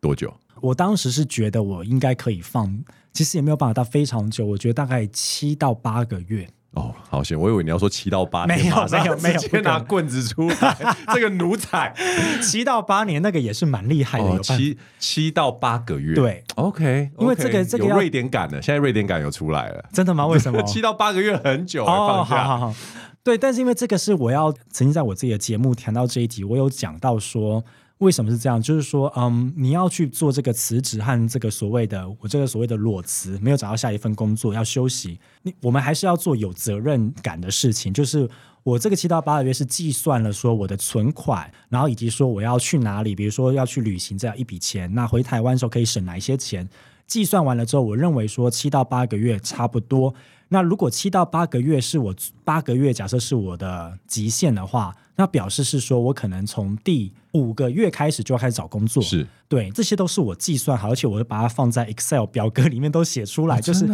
[0.00, 0.32] 多久？
[0.60, 6.48] 我当时是觉得我应该可以放，其实也没有办法到非常久，我觉得大概七到八个月。
[6.72, 7.38] 哦，好险！
[7.38, 10.76] 我以为你要说七到八年，没有没有没有，直接拿棍子出来，
[11.12, 11.94] 这个奴才
[12.42, 20.26] 七到八年那个也是蛮厉害的，哦、七七到八个月，对，OK，, okay 因为这个这个有瑞典感的，现在瑞典感有出来了，真的吗？
[20.26, 21.84] 为什么七到八个月很久？
[21.84, 22.74] 哦，好好好，
[23.22, 27.62] 对，但是因为这个是我要曾经在我自己的节目谈到这一集，我有讲到说。
[28.02, 28.60] 为什么是这样？
[28.60, 37.94] 就是说，嗯，你要去做这个辞职和这个所谓的我这个所谓的裸辞，没有找到下一份工作要休息，你我们还是要做有责任感的事情。
[37.94, 38.28] 就是
[38.64, 46.68] 我这个七到八个月是计算了说我的存款，然后以及说我要去哪里，比如说要去旅行这样一笔钱，那回台湾的时候可以省哪一些钱？
[47.06, 50.12] 计算完了之后，我认为说七到八个月差不多。
[50.52, 59.02] 那如果七到八个月是我八个月，假设是我的极限的话，那表示是说我可能从第五个月开始就要开始找工作。
[59.02, 63.86] 是对，这些都是我计算好，而且我会把它放在 Excel 表格里面都写出来，哦、就是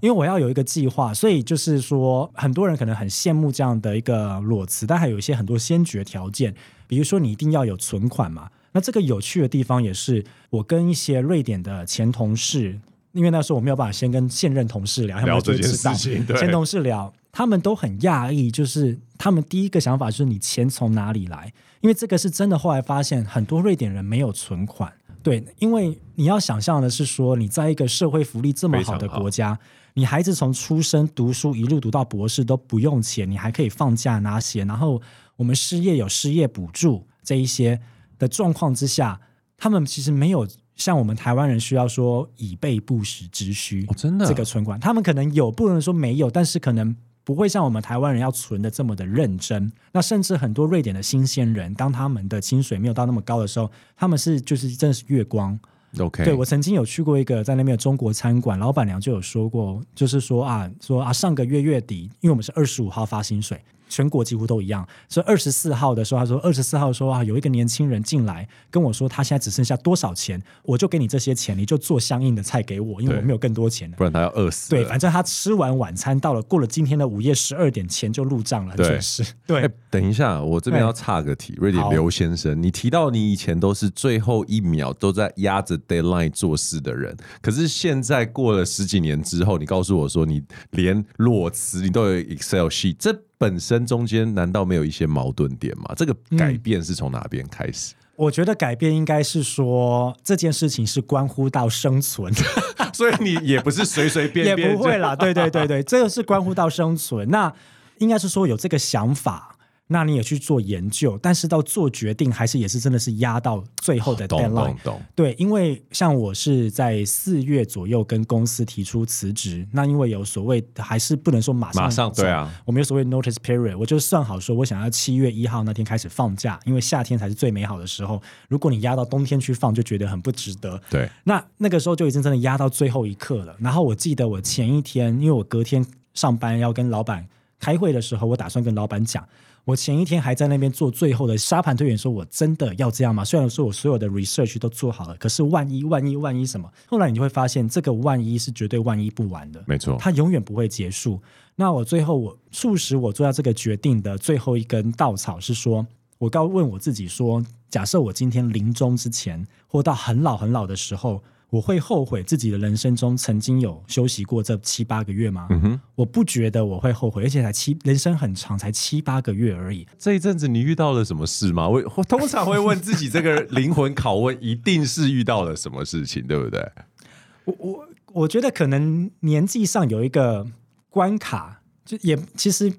[0.00, 6.54] 因为我要有一个计划，所以就是说很多人可能很羡慕这样的一个裸辞，但还有一些很多先决条件，
[6.88, 8.48] 比如说你一定要有存款嘛。
[8.72, 12.80] 那这个有趣的地方也是我跟一些瑞典的前同事。
[13.16, 21.50] 因为那时候我没有办法先跟现任同事聊，他们就会知道，前同事聊，他们都很讶异，就是他们第一个想法就是你钱从哪里来？
[21.80, 22.58] 因为这个是真的。
[22.58, 29.58] 后来发现很多瑞典人没有存款，对，因为你要想象的是说，你在一个社会福利这么好的国家，
[29.94, 35.00] 你孩子从出生读书一路读到博士都不用钱，你还可以放假拿钱，然后
[35.36, 37.80] 我们失业有失业补助这一些
[38.18, 39.18] 的状况之下，
[39.56, 40.46] 他们其实没有。
[40.76, 49.72] 像我们台湾人需要说以备不时之需，真的这个存款，他们可能有，不能说没有，但是可能不会像我们台湾人要存的这么的认真。
[49.92, 55.58] 那甚至很多瑞典的新鲜人，当他们的薪水没有到那么高的时候，他们是就是真的是月光。
[55.98, 63.58] OK，对，我曾经有去过一个在那边的中国餐馆，老板娘就有说过，就是说啊，说啊上个月月底，因为我们是二十五号发薪水。
[63.88, 74.70] 全国几乎都一样，所以二十四号的时候，他说二十四号说啊，有一个年轻人进来跟我说，他现在只剩下多少钱，我就给你这些钱，你就做相应的菜给我，因为我没有更多钱了，不然他要饿死。
[74.70, 79.24] 对，反正他吃完晚餐到了，过了今天的午夜十二点，钱就入账了，确实。
[79.46, 93.25] 对，欸，等一下，我这边要岔个题，瑞典刘先生，你提到你以前都是最后一秒都在压着 deadline 做事的人，可是现在过了十几年之后，你告诉我说你连裸辞你都有 Excel sheet，这。
[93.38, 95.92] 本身中间难道没有一些矛盾点吗？
[95.96, 97.94] 这个改变是从哪边开始？
[97.94, 102.32] 嗯，我觉得改变应该是说这件事情是关乎到生存，
[102.92, 105.14] 所以你也不是随随便便 也不会啦。
[105.14, 107.28] 对对对对，这个是关乎到生存。
[107.30, 107.52] 那
[107.98, 109.55] 应该是说有这个想法。
[109.88, 114.76] 那你也去做研究，但是到做决定还是也是真的是压到最后的 deadline。
[115.14, 128.20] 对，因为像我是在四月左右跟公司提出辞职，那因为有所谓还是不能说马上马上对啊，我们有所谓 notice period，我就算好说我想要七月一号那天开始放假，因为夏天才是最美好的时候。
[128.48, 130.80] 如果你压到冬天去放，就觉得很不值得。
[130.90, 133.54] 对，那那个时候就已经真的压到最后一刻了。
[133.60, 137.28] 然后我记得我前一天，因为我隔天上班要跟老板
[137.60, 139.24] 开会的时候，我打算跟老板讲。
[139.66, 143.24] 我前一天还在那边做最后的沙盘推演，说我真的要这样吗？
[143.24, 146.70] 虽然说我所有的 research 都做好了，可是万一万一万一什么？
[146.86, 151.20] 后来你就会发现，这个万一是绝对万一不完的，没错，它永远不会结束。
[151.56, 155.84] 那我最后我促使我做到这个决定的最后一根稻草是说，
[156.18, 161.20] 我刚问我自己说，假设我今天临终之前，或到很老很老的时候。
[161.48, 165.46] 我会后悔自己的人生中曾经有休息过这七八个月吗？
[165.50, 169.86] 嗯哼，我不觉得我会后悔，而且才七，人生很长，才七八个月而已。
[169.96, 171.68] 这一阵子你遇到了什么事吗？
[171.68, 176.60] 我我通常会问自己这个灵魂拷问，一定是遇到了什么事情，对不对？
[177.46, 180.46] 我我我觉得可能年纪上有一个
[180.90, 182.72] 关卡，就也其实。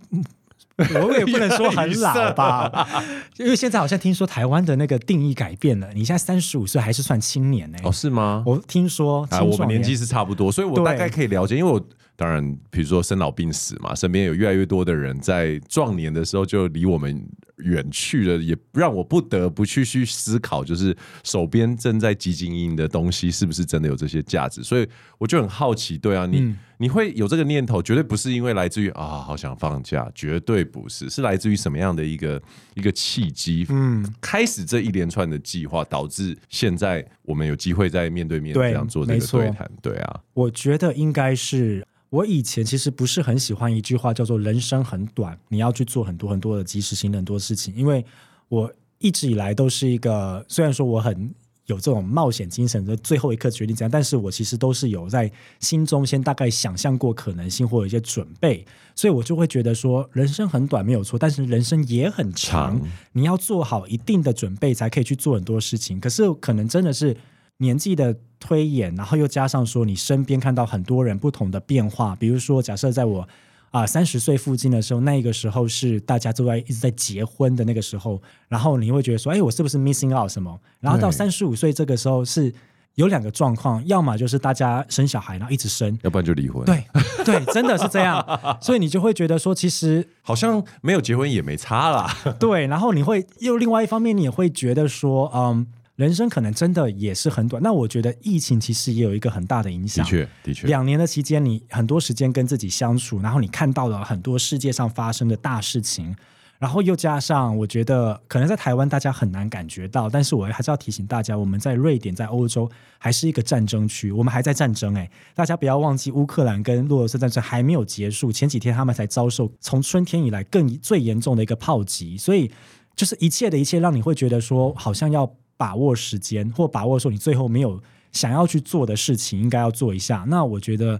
[1.01, 2.87] 我也不能说很老吧，
[3.37, 7.77] 因为现在好像听说台湾的那个定义改变了，你现在三十五岁还是算青年呢？
[7.83, 8.43] 哦，是吗？
[8.45, 11.83] 我听说，啊，我们年纪是差不多，所以我大概可以了解，因为我。
[12.19, 17.15] 当然，比如说生老病死嘛，身边有越来越多的人在壮年的时候就离我们
[17.57, 24.61] 远去了，也让我不得不去去思考，就是手边正在汲汲营营的东西是不是真的有这些价值？
[24.63, 32.41] 所以我就很好奇，对啊，你、嗯、你会有这个念头，绝对不是因为来自于啊，好想放假，绝对不是，是来自于什么样的一个
[32.75, 33.65] 一个契机？
[33.69, 41.85] 嗯，开始这一连串的计划，导致现在我们有机会在面对面这样做这个对谈，对啊，我觉得应该是。
[42.09, 47.75] 我以前其实不是很喜欢一句话，叫做“人生很短，你要去做很多很多的及时性的很多事情”。
[47.75, 48.05] 因为
[48.47, 51.33] 我一直以来都是一个，虽然说我很
[51.65, 58.65] 有这种冒险精神的最后一刻决定怎样，但是我其实都是有在心中先大概想象过可能性或有一些准备，
[58.95, 65.99] 所以我就会觉得说，人生很短没有错，但是人生也很长，长你要做好一定的准备才可以去做很多事情。
[65.99, 67.17] 可是可能真的是
[67.57, 73.27] 年纪的推演，然后又加上说你身边看到很多人不同的变化，比如说假设在我。
[73.69, 80.57] 啊，三十岁附近的时候，那个时候是大家都在一直在结婚的那个时候，然后你会觉得说，哎，我是不是 missing out 什么？
[80.79, 82.51] 然后到三十五岁这个时候是
[82.95, 86.63] 有两个状况，要么就是大家生小孩，然后一直生，要不然就离婚。
[86.63, 86.81] 对
[87.25, 88.25] 对，真的是这样，
[88.63, 92.17] 所以你就会觉得说，其实好像没有结婚也没差啦。
[92.39, 95.67] 对，然后你会又另外一方面，你也会觉得说，嗯。
[95.97, 100.05] 人生可能真的也是很短，那我觉得疫情其实也有一个很大的影响。
[100.05, 106.15] 的确，的确，两年的期间，你很多时间跟自己相处，然后你看到了很多世界上发生的大事情，
[106.59, 122.51] 然后又加上，我觉得可能在台湾大家很难感觉到，但是我还是要提醒大家，我们在瑞典，在欧洲还是一个战争区，我们还在战争哎，大家不要忘记乌克兰跟俄罗斯战争还没有结束，前几天他们才遭受从春天以来更最严重的一个炮击，所以
[122.95, 125.33] 就是一切的一切让你会觉得说好像要。
[125.57, 130.23] 把握时间，或把握说你最后没有想要去做的事情，应该要做一下。
[130.27, 130.99] 那我觉得，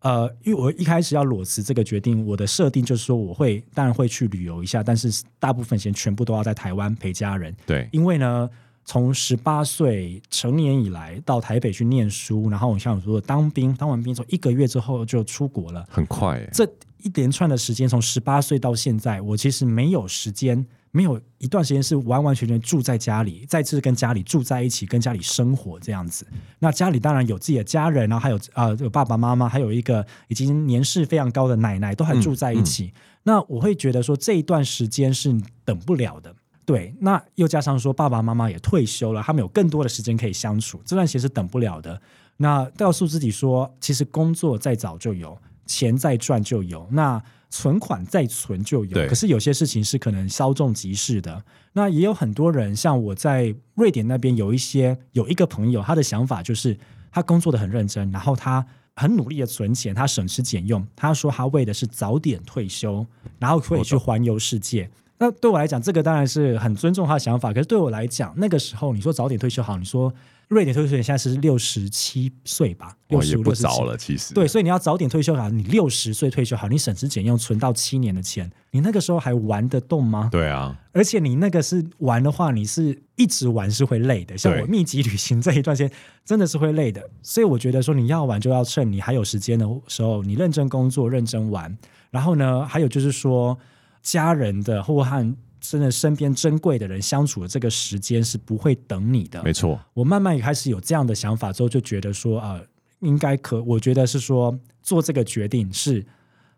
[0.00, 7.54] 呃，因为我一开始要裸辞这个决定，我的设定就是说，我会当然会去旅游一下，但是大部分时间全部都要在台湾陪家人。
[7.66, 8.48] 对，因为呢，
[8.84, 16.48] 从十八岁成年以来到台北去念书，然后我像我说的当兵，当完兵之后一个月之后就出国了，很快。
[16.52, 16.64] 这
[17.02, 20.64] 一连串的时间，从十八岁到现在，我其实没有时间。
[20.96, 26.26] 没有一段时间是完完全全住在家里，再次跟家里住在一起，跟家里生活这样子。
[26.58, 32.86] 那家里当然有自己的家人，然后还有啊、呃，有爸爸妈妈，还有一个已经年事非常高的奶奶，都还住在一起。
[32.86, 36.34] 嗯嗯、那我会觉得说这一段时间是等不了的。
[36.64, 42.00] 对，那又加上说爸爸妈妈也退休了，他们有更多的时间可以相处，这段时间是等不了的。
[42.38, 46.88] 那告诉自己说，其实工作再早就有，钱再赚就有。
[46.90, 51.42] 那存款再存就有，可是有些事情是可能稍纵即逝的。
[51.72, 56.76] 那也有很多人，像我在瑞典那边有一些有一个朋友，他的想法就是
[57.10, 60.86] 他工作的很认真，然后他很努力的存钱，他省吃俭用。
[60.96, 63.06] 他说他为的是早点退休，
[63.38, 64.90] 然后可以去环游世界。
[65.18, 67.52] 那对我来讲，这个当然是很尊重他的想法。
[67.52, 70.12] 可是对我来讲，那个时候你说早点退休好，你说。
[70.48, 80.28] 瑞典退休年现在是六十七岁吧，六十五六十七了，其实对，所以你要早点退休好，你六十岁退休好，你省吃俭用存到七年的钱，你那个时候还玩得动吗？
[80.30, 91.76] 对啊，而且你那个是玩的话，你是一直玩是会累的，像我密集旅行这一段时间真的是会累的，所以我觉得说你要玩就要趁你还有时间的时候，你认真工作，认真玩，
[92.10, 93.58] 然后呢，还有就是说
[94.00, 95.36] 家人的或和。
[95.68, 99.80] 真的身边珍贵的人相处的这个时间是不会等你的，没错。
[99.94, 102.64] 我慢慢也开始有这样的想法之后，就觉得说，呃，
[103.00, 106.06] 应该可，我觉得是说做这个决定是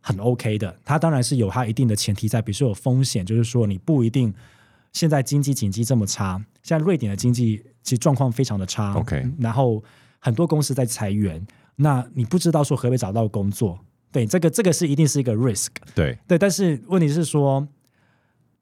[0.01, 0.77] 很 OK 的。
[0.85, 4.35] 它当然是有它一定的前提在，比如说有风险，就是说你不一定
[4.93, 9.27] 现在经济景气这么差，现在瑞典的经济其实状况非常的差，OK。
[9.39, 9.83] 然后
[10.19, 13.79] 很多公司在裁员，那你不知道说可不可以找到工作，
[14.13, 16.37] 对，这个这个是一定是一个 risk，对对。
[16.37, 17.67] 但是问题是说。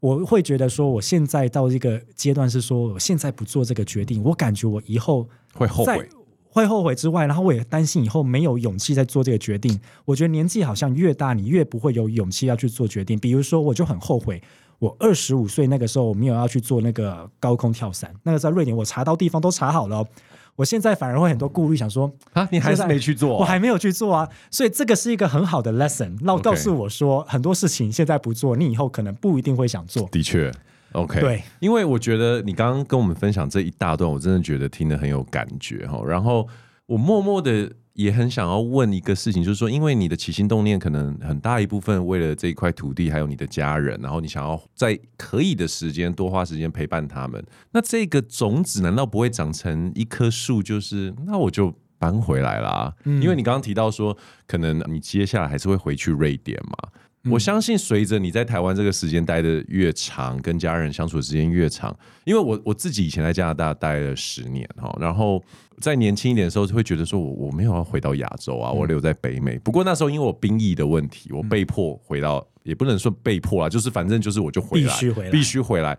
[0.06, 6.08] 我会觉得说，我现在到这个阶段是说，我现在不做这个决定，我感觉我以后会后悔，
[6.48, 9.80] 会后悔之外，然后我也担心以后没有勇气再做这个决定。
[10.04, 13.18] 我觉得年纪好像越大，你越不会有勇气要去做决定。
[13.18, 14.40] 比如说，我就很后悔，
[14.78, 18.14] 我二十五岁那个时候我没有要去做那个高空跳伞。
[18.22, 20.08] 那个在瑞典，我查到地方都查好了哦。
[20.56, 23.40] 我现在反而会很多顾虑，想说啊，你还是没去做啊？
[23.40, 30.08] 我还没有去做啊，所以这个是一个很好的 lesson，那告诉我说很多事情现在不做，你以后可能不一定会想做。
[30.10, 30.50] 的确
[30.92, 36.48] ，OK，对，因为我觉得你刚刚跟我们分享这一大段，我真的觉得听得很有感觉哈，然后
[36.86, 37.70] 我默默的。
[37.96, 47.44] 也很想要问一个事情，就是说，因为你的起心动念可能很大一部分为了这一块土地，还有你的家人，然后你想要在可以的时间多花时间陪伴他们。
[47.72, 50.62] 那这个种子难道不会长成一棵树？
[50.62, 52.94] 就是那我就搬回来啦。
[53.04, 56.90] 因为你刚刚提到说，可能你接下来还是会回去瑞典嘛。
[57.30, 65.42] 我相信随着你在台湾这个时间待的越长，跟家人相处的时间越长，因为我我自己以前在加拿大待了十年哈，然后
[65.80, 69.58] 在年轻一点的时候就会觉得说我我没有要回到亚洲啊，我留在北美。
[69.58, 75.98] 不过那时候因为我兵役的问题，我被迫回到，也不能说被迫啊，就是反正就是我就回来，必须回来，必须回来。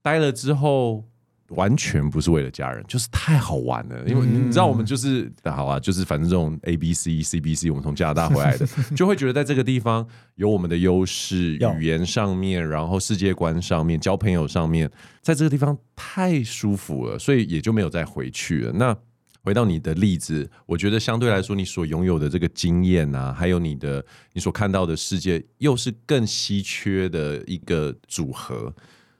[0.00, 1.04] 待了之后，
[1.50, 4.04] 完全不是为了家人，就是太好玩了。
[4.06, 14.90] 因为你知道，我们就是好啊，就是反正这种 A B C C B C，我们从加拿大回来的， 就会觉得在这个地方有我们的优势，语言上面，然后世界观上面，交朋友上面，
[15.22, 18.72] 在这个地方太舒服了，所以也就没有再回去了。
[18.74, 18.96] 那
[19.42, 28.74] 回到你的例子，我觉得相对来说，你所拥有的这个经验啊，还有你的你所看到的世界，又是更稀缺的一个组合。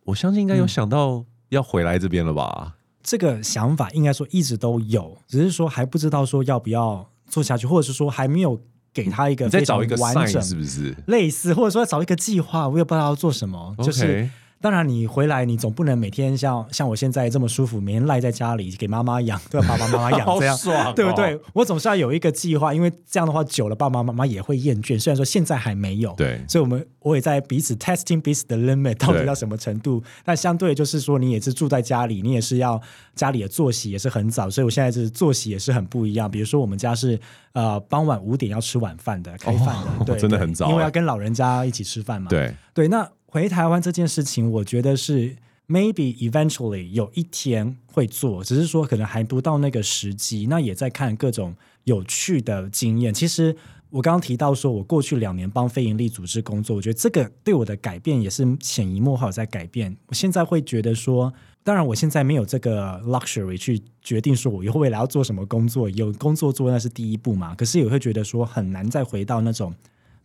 [0.04, 2.62] 我相信应该有想到要回来这边了吧？
[2.66, 2.72] 嗯，
[3.02, 8.60] 这个想法应该说一直都有，只是说还不知道说要不要做下去，或者是说还没有
[8.92, 14.04] 给他一个再找一个 sign，是不是类似，或者说找一个计划，我也不知道要做什么，就是。
[14.04, 14.28] Okay.
[14.60, 21.40] 当然，你回来，你总不能每天像像我现在这么舒服，每天赖在家里给妈妈养，对爸爸妈妈养这样， 爽哦、对不对？
[21.52, 24.98] 我总是要有一个计划，因为这样的话久了，爸爸妈妈也会厌倦。
[24.98, 30.02] 虽然说现在还没有，对，所以我们我也在彼此 testing 彼此的 limit 到底到什么程度。
[30.24, 32.80] 但相对就是说，你也是住在家里，你也是要
[33.14, 36.28] 家里的作息也是很早，所以我现在是作息也是很不一样。
[36.28, 37.16] 比如说，我们家是
[37.52, 42.28] 呃傍晚五点要吃晚饭的，开饭的，哦、对，真的很早，因为要跟老人家一起吃饭嘛。
[42.28, 43.08] 对对，那。
[43.30, 45.36] 回台湾这件事情，我觉得是
[45.68, 50.46] maybe eventually 有一天会做，只是说可能还不到那个时机。
[50.46, 51.54] 那也在看各种
[51.84, 53.12] 有趣的经验。
[53.12, 53.54] 其实
[53.90, 59.94] 我刚刚提到说，我过去两年帮非营利组织工作，我觉得这个对我的改变也是潜移默化在改变。
[60.06, 61.30] 我现在会觉得说，
[61.62, 67.54] 当然我现在没有这个 luxury 去决定说我以后未来要做什么工作，有工作做那是第一步嘛。
[67.54, 69.74] 可是也会觉得说很难再回到那种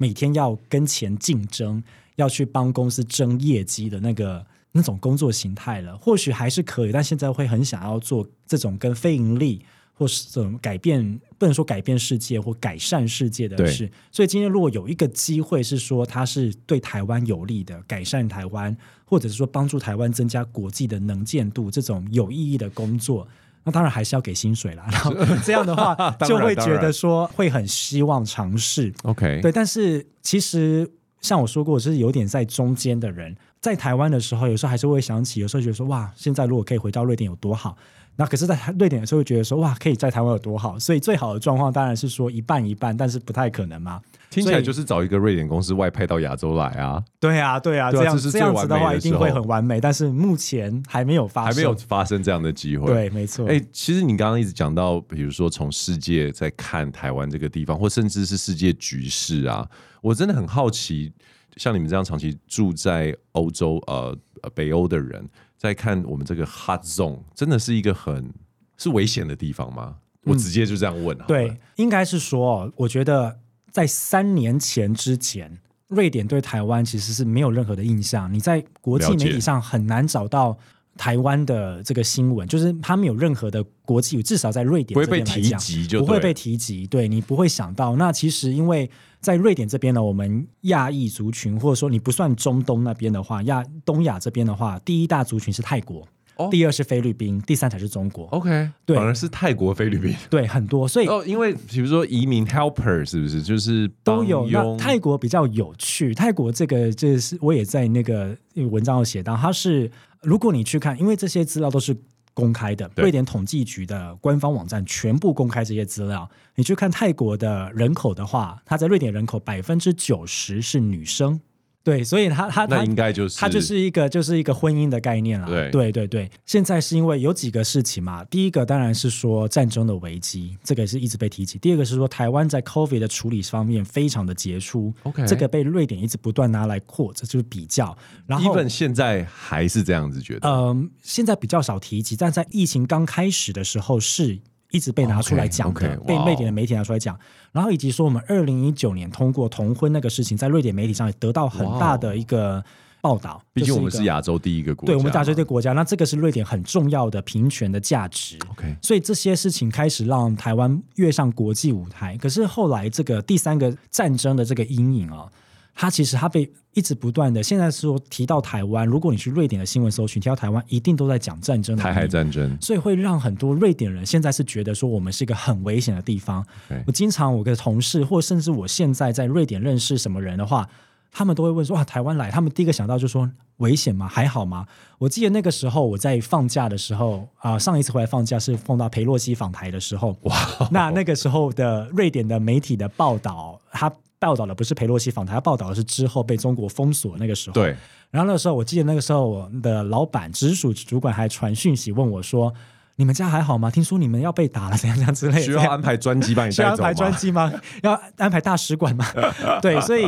[0.04, 1.82] 每天要跟钱竞争。
[2.18, 13.91] 要去帮公司争业绩的那个那种工作形态了，或许还是可以，但现在会很想要做这种跟非盈利或是这种改变，不能说改变世界或改善世界的事。
[14.12, 23.28] 所以今天如果有一个机会是说它是对台湾有利的，改善台湾，或者是说帮助台湾增加国际的能见度，这种有意义的工作，
[23.64, 24.86] 那当然还是要给薪水啦。
[24.91, 25.95] 然后 这样的话，
[26.28, 28.93] 就会觉得说会很希望尝试。
[29.03, 30.89] OK，对，但是其实。
[31.24, 37.78] 像我说过，我是有点在中间的人，在台湾的时候，有时候还是会想起，有时候觉得说，哇，现在如果可以回到瑞典有多好。
[38.16, 40.78] 那可是，在瑞典的时候，会觉得说，哇，可以在台湾有多好。
[40.78, 43.99] 所以，最好的状况当然是说一半一半，但是不太可能嘛。
[44.30, 47.03] 听起来就是找一个瑞典公司外派到亚洲来啊。
[47.20, 49.82] 对啊，对啊，这样这，这样子的话一定会很完美。
[49.82, 52.86] 但是目前还没有发生，还没有发生这样的机会。
[52.86, 53.47] 对，没错。
[53.47, 59.68] 哎，其实你刚刚一直讲到，比如说从世界在看台湾这个地方，或甚至是世界局势啊，
[60.01, 61.11] 我真的很好奇。
[61.57, 64.18] 像你们这样长期住在欧洲，呃，
[64.55, 65.24] 北欧的人，
[65.64, 68.30] 在看我们这个 hot zone，真的是一个很
[68.78, 69.95] 是危险的地方吗？
[70.26, 71.18] 我直接就这样问。
[71.18, 73.39] 嗯、对，应该是说，我觉得
[73.72, 75.57] 在三年前之前，
[75.88, 78.32] 瑞典对台湾其实是没有任何的印象。
[78.34, 80.57] 你在国际媒体上很难找到。
[80.98, 86.86] 台湾的这个新闻，就是他没有任何的国际，至少在瑞典这边来讲，不会被提及就，不会被提及。
[86.88, 87.96] 对，你不会想到。
[87.96, 88.89] 那其实因为
[89.20, 98.25] 在瑞典这边呢，我们亚裔族群，或者说你不算中东那边的话，亚东亚这边的话，第一大族群是泰国，哦、第二是菲律宾，第三才是中国。
[98.27, 100.88] OK，对，反而是泰国、菲律宾，对，很多。
[100.88, 104.47] 所以哦，因为比如说移民 helper 是不是就是都有？
[104.49, 109.91] 那泰国比较有趣，泰国这个这是我也在那个文章有写到，它是。
[110.21, 111.93] 如果你去看，因为这些资料都是
[112.34, 116.29] 公开的，瑞典统计局的官方网站全部公开这些资料。
[116.55, 121.41] 你去看泰国的人口的话，它在瑞典人口百分之九十是女生。
[121.84, 125.47] 对，所以他他他那应该就是他就是一个就是一个婚姻的概念了。
[125.47, 128.23] 对对对对，现在是因为有几个事情嘛。
[128.25, 131.59] 第一个当然是说战争的危机，这个也是一直被提起。
[131.59, 134.93] 第二个是说台湾在 COVID 的处理方面非常的杰出。
[135.03, 137.97] OK，这个被瑞典一直不断拿来扩，这就是比较。
[138.25, 140.47] 然后，even 现在还是这样子觉得。
[140.47, 144.39] 嗯、呃，现在比较少提及，但在疫情刚开始的时候是。
[144.74, 147.17] 一直被拿出来讲的，okay, okay, 被瑞典的媒体拿出来讲，
[147.51, 152.61] 然后以及说我们二零一九年通过同婚那个事情，在瑞典媒体上也得到很大的一个
[152.99, 153.41] 报道。
[153.53, 158.38] 毕竟我们是亚洲第一个国家，对，我们亚洲这个国家，那这个是瑞典很重要的平权的价值。
[158.49, 162.17] OK，所以这些事情开始让台湾跃上国际舞台。
[162.17, 165.32] 可是后来这个第三个战争的这个阴影啊。
[165.76, 176.43] 它其实它被一直不断的，现在说提到台湾，如果你去瑞典的新闻搜寻，提到台湾一定都在讲战争，台海战争，所以会让很多瑞典人现在是觉得说我们是一个很危险的地方。
[176.88, 180.67] 我经常我的同事或甚至我现在在瑞典认识什么人的话，
[181.11, 184.07] 他们都会问说哇，台湾来，他们第一个想到就说危险吗？
[184.07, 184.65] 还好吗？
[184.97, 190.36] 我记得那个时候我在放假的时候啊、呃，上一次回来放假是碰到裴洛西访台的时候，哇，
[190.71, 193.93] 那那个时候的瑞典的媒体的报道他。
[194.26, 197.53] 报道的不是佩洛西访台，他报道的是之后被中国封锁那个时候。
[197.53, 197.76] 对。
[198.09, 202.53] 然后那个时候，我记得那个时候我的老板直属主管还传讯息问我说。
[202.96, 203.72] 你们家还好吗？
[203.72, 205.41] 听说你们要被打了，怎样怎样之类的。
[205.41, 206.64] 需要安排专机帮你 带走吗？
[206.64, 207.52] 需要安排专机吗？
[207.82, 209.06] 要安排大使馆吗？
[209.62, 210.08] 对，所以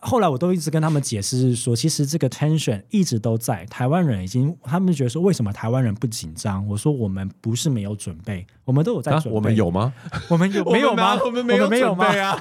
[0.00, 3.64] 后来我都一直跟他们解释是说，其实这个 tension 一直都在。
[3.70, 6.66] 台湾人已经，他们觉得说，为什么台湾人不紧张？
[6.68, 9.30] 我说我们不是没有准备，我们都有在准备。
[9.30, 9.92] 啊、我们有吗？
[10.28, 11.18] 我们有没有吗？
[11.24, 12.38] 我们没有准备啊！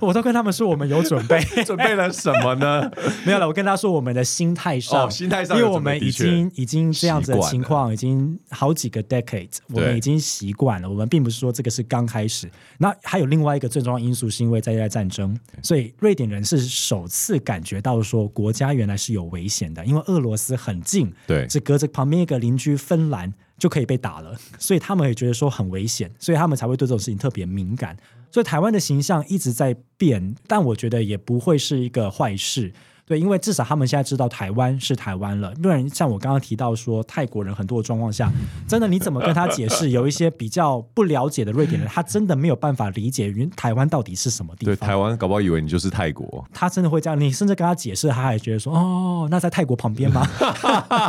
[0.00, 2.88] 我都跟他们说我们有准备，准备了什么呢？
[3.24, 9.56] 没有了，我跟他说我们的心态上，哦、心态上，因为我们已经已经这样子的情况已经好几个 decade。
[9.68, 12.50] 我们已经习惯了，我们并不是说这个是刚开始。
[12.78, 27.96] 那还有另外一个最重要因素，是因为在在战争，所以瑞典人是首次感觉到说国家原来是有危险的，因为俄罗斯很近，对，只隔着旁边一个邻居芬兰就可以被打了，所以他们也觉得说很危险，所以他们才会对这种事情特别敏感。
[28.30, 32.72] 所以台湾的形象一直在变，但我觉得也不会是一个坏事。
[33.08, 35.50] 对，因为至少他们现在知道台湾是台湾了。
[35.62, 38.30] 不然像我刚刚提到说，泰国人很多的状况下，
[38.68, 39.88] 真的你怎么跟他解释？
[39.88, 44.76] 有一些比较不了解的瑞典人，他真的没有办法理解云台湾到底是什么地方。
[44.76, 46.46] 对，台湾搞不好以为你就是泰国。
[46.52, 50.28] 他真的会这样，你甚至跟他解释，他还觉得说，哦，那在泰国旁边吗？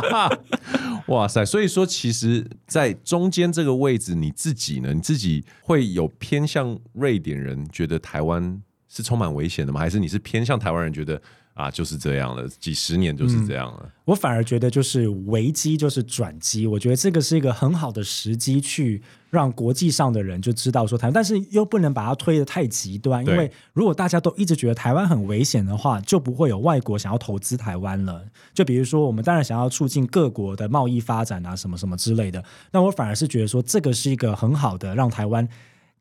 [1.08, 1.44] 哇塞！
[1.44, 4.94] 所以说，其实，在中间这个位置，你自己呢？
[4.94, 9.80] 你自己会有偏向瑞典人，觉得台湾是充满危险的吗？
[9.80, 11.20] 还是你是偏向台湾人，觉得？
[11.54, 13.80] 啊，就是这样了，几十年就是这样了。
[13.84, 16.66] 嗯，我反而觉得，就是危机就是转机。
[16.66, 28.24] 我觉得这个是一个很好的时机，去让国际上的人就知道说台湾，但是又不能把它推得太极端，因为如果大家都一直觉得台湾很危险的话，就不会有外国想要投资台湾了。
[28.54, 32.42] 就比如说，我们当然想要促进各国的贸易发展啊，什么什么之类的。
[32.72, 35.46] 那我反而是觉得说，这个是一个很好的让台湾。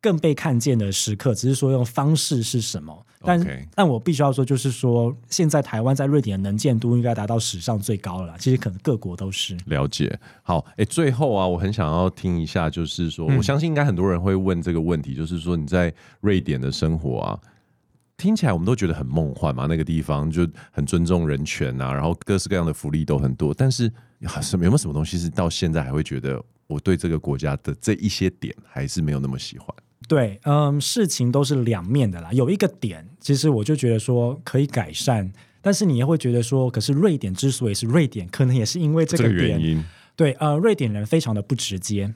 [0.02, 3.06] 更被看见的时刻，只是说用方式是什么？
[3.22, 8.36] 但.但我必须要说，就是说，现在台湾在瑞典的能见度应该达到史上最高了啦。
[8.40, 10.18] 其实可能各国都是了解。
[10.42, 17.40] 好，哎，最后啊，我很想要听一下，就是说，嗯、我相信应该很多人会问这个问题，就是说你在瑞典的生活啊，
[18.16, 23.54] 听起来我们都觉得很梦幻嘛，那个地方就很尊重人权啊，然后各式各样的福利都很多。
[23.54, 23.92] 但是
[24.42, 29.68] 什么有没有什么东西是到现在还会觉得我对这个国家的这一些点还是没有那么喜欢？
[30.08, 32.32] 对，嗯，事情都是两面的啦。
[32.32, 35.32] 有一个点，其实我就觉得说可以改善，
[35.62, 39.84] 但是你也会觉得说，可是瑞典之所以是瑞典，可能也是因为这个原因。
[40.16, 42.14] 对，呃，瑞典人非常的不直接。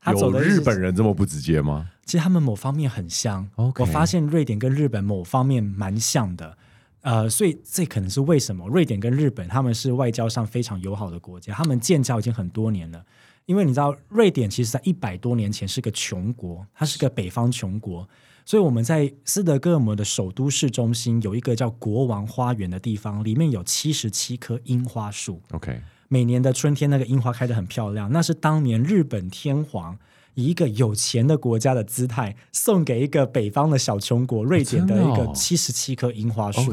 [0.00, 1.90] 他走的有日本人这么不直接吗？
[2.04, 3.48] 其实他们某方面很像。
[3.56, 6.56] 我发现瑞典跟日本某方面蛮像的。
[7.00, 13.04] 呃，所以这可能是为什么瑞典跟日本他们是外交上非常友好的国家，他们建交已经很多年了。
[13.46, 18.08] 因为你知道，瑞典其实在一百多年前是个穷国，它是个北方穷国，
[18.44, 25.40] 所以我们在斯德哥尔摩的首都市中心有一个叫国王花园的地方，里面有七十七棵樱花树。
[25.52, 29.96] OK，每年的春天那个樱花开得很漂亮，那是当年日本天皇
[30.34, 36.72] 以一个有钱的国家的姿态送给一个北方的小穷国瑞典的一个七十七棵樱花树。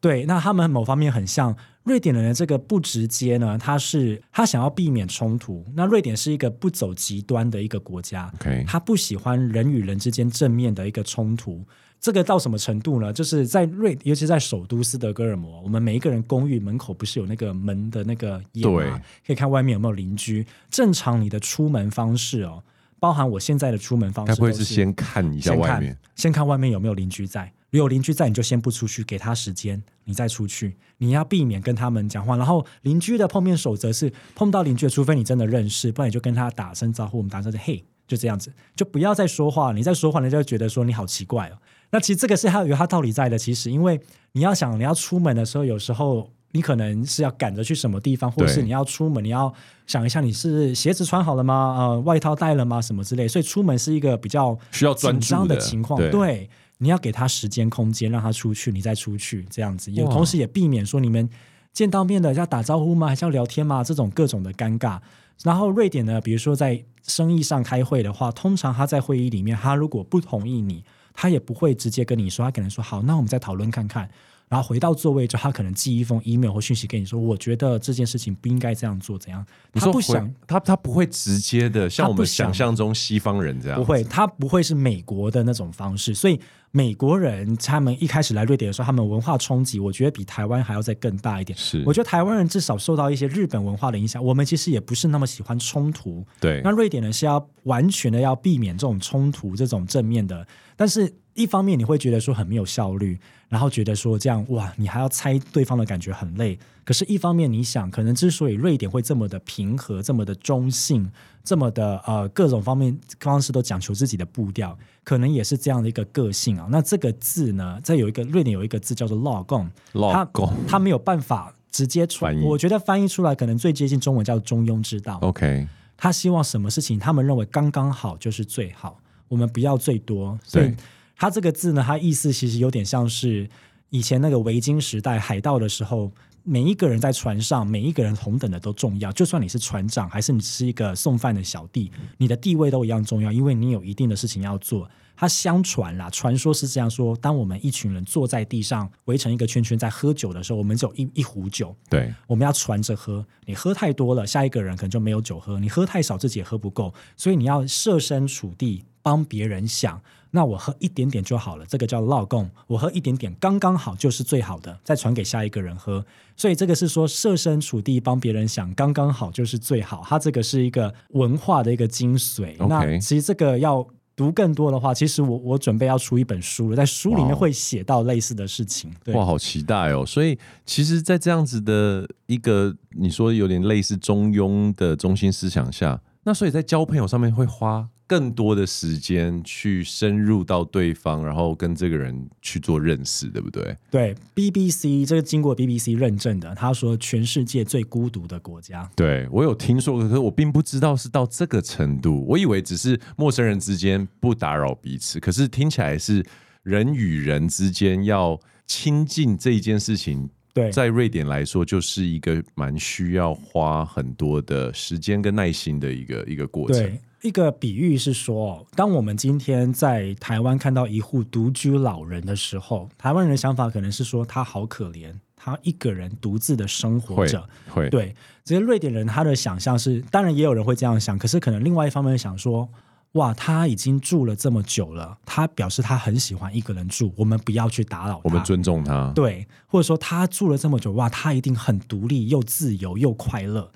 [0.00, 1.56] 对，那他们某方面很像。
[1.84, 5.64] 瑞典人的这个不直接呢，他是他想要避免冲突。
[5.74, 8.30] 那瑞典是一个不走极端的一个国家.
[8.66, 11.64] 他不喜欢人与人之间正面的一个冲突。
[11.98, 13.10] 这个到什么程度呢？
[13.10, 18.80] 就是在瑞，尤其在首都斯德哥尔摩，我们每一个人公寓门口不是有那个门的那个眼吗？
[18.80, 18.90] 对
[19.26, 20.46] 可以看外面有没有邻居。
[20.70, 22.62] 正常你的出门方式哦，
[23.00, 27.50] 包含我现在的出门方式，该不会是先看一下外面，先看外面有没有邻居在。
[27.70, 30.76] 如果有邻居在，你就先不出去，给他时间，你再出去。
[30.96, 32.36] 你要避免跟他们讲话。
[32.36, 37.18] 然后邻居的碰面守则是，碰到邻居，除非你真的认识，不然你就跟他打声招呼。
[37.18, 39.72] 我们打声招呼，嘿，就这样子，就不要再说话。
[39.72, 41.58] 你再说话，人家就觉得说你好奇怪哦。
[41.90, 43.36] 那其实这个是还有它道理在的。
[43.36, 44.00] 其实，因为
[44.32, 49.52] 你要想，你要出门的时候，有时候你可能是要赶着去什么地方，或者是你要出门，你要
[49.86, 51.76] 想一下，你是鞋子穿好了吗？
[51.78, 52.80] 呃，外套带了吗？
[52.80, 53.28] 什么之类。
[53.28, 56.48] 所以出门是一个比较需要紧张的情况，对。
[56.78, 61.28] 对你要给他时间空间，让他出去，你再出去，这样子，也同时也避免说你们
[61.72, 63.08] 见到面的要打招呼吗？
[63.08, 63.82] 还是要聊天吗？
[63.82, 64.98] 这种各种的尴尬。
[65.42, 74.08] 然后瑞典呢，比如说在生意上开会的话，通常他在会议里面，他如果不同意你，他也不会直接跟你说，他可能说好，那我们再讨论看看。
[74.48, 86.14] 然后回到座位之后，他可能寄一封 email 或讯息给你说：“我觉得这件事情不应该这样做，怎样？”他不想，他他不会直接的像我们想象中西方人这样，不会，他不会是美国的那种方式。
[86.14, 86.40] 所以
[86.70, 91.58] 美国人他们一开始来瑞典的时候，他们文化冲击，我觉得比台湾还要再更大一点。
[91.58, 96.24] 是，我觉得台湾人至少受到一些日本文化的影响，我们其实也不是那么喜欢冲突。
[96.40, 100.46] 对，那瑞典人是要完全的要避免这种冲突，这种正面的。
[100.76, 106.58] 但是一方面你会觉得说很没有效率，然后觉得说这样哇，你还要猜对方的感觉很累。
[106.84, 111.10] 可是，一方面你想，可能之所以瑞典会这么的平和，这么的中性，
[111.48, 114.76] 这么的呃各种方面方式都讲求自己的步调。
[115.02, 116.68] 可能也是这样的一个个性啊。
[116.70, 122.44] 那这个字呢，在有一个瑞典有一个字叫做 lagom，lagom，它没有办法直接传译。
[122.44, 125.18] 我觉得翻译出来可能最接近中文叫中庸之道。
[125.22, 130.38] OK，他希望什么事情，他们认为刚刚好就是最好，我们不要最多。
[130.44, 130.76] 所以
[131.16, 133.48] 他这个字呢，它意思其实有点像是
[133.88, 136.12] 以前那个维京时代海盗的时候。
[136.48, 139.12] 每一个人在船上，每一个人同等的都重要。
[139.12, 144.90] 就算你是船长，还是你是一个送饭的小弟，你的地位都一样重要，因为你有一定的事情要做。
[145.14, 153.22] 他相传啦，传说是这样说：当我们一群人坐在地上围成一个圈圈在喝酒的时候，我们只有一一壶酒，对，我们要传着喝。
[153.44, 156.94] 你喝太多了，下一个人可能就没有酒喝；你喝太少，自己也喝不够。
[157.14, 160.00] 所以你要设身处地帮别人想。
[160.30, 162.50] 那我喝一点点就好了，这个叫老贡。
[162.66, 166.04] 我喝一点点刚刚好就是最好的，再传给下一个人喝。
[166.36, 170.04] 所以这个是说设身处地帮别人想，刚刚好就是最好。
[170.06, 172.54] 它这个是一个文化的一个精髓。
[172.68, 178.90] 那其实这个要读更多的话，其实我我准备要出一本书了，在书里面会写到类似的事情。
[179.06, 180.04] 哇，哇，好期待哦！
[180.04, 187.88] 所以其实，在这样子的一个你说有点类似中庸的中心思想下，那所以在交朋友上面会花。
[188.08, 193.76] 更多的时间去深入到对方，然后跟这个人去做认识，对不对？
[193.90, 198.90] 对，BBC 这个经过 BBC 认证的，他说全世界最孤独的国家。
[198.96, 206.24] 对，我有听说过，可是我并不知道是到这个程度，我以为只是陌生人之间不打扰彼此，可是听起来是
[206.62, 216.80] 人与人之间要亲近这一件事情，对，在瑞典来说就是一个蛮需要花很多的时间跟耐心的一个一个过程。
[216.80, 216.98] 对。
[217.22, 227.40] 一个比喻是说，当我们今天在台湾看到一户独居老人的时候，台湾人的想法可能是说他好可怜，他一个人独自的生活着。
[227.68, 228.14] 会，会对，
[228.44, 232.68] 这些瑞典人他的想象是，当然也有人会这样想，可是可能另外一方面想说，
[233.12, 239.10] 哇，他已经住了这么久了，他表示他很喜欢一个人住，我们不要去打扰他，我们尊重他。
[239.12, 243.68] 对，或者说他住了这么久，哇，他一定很独立又自由又快乐。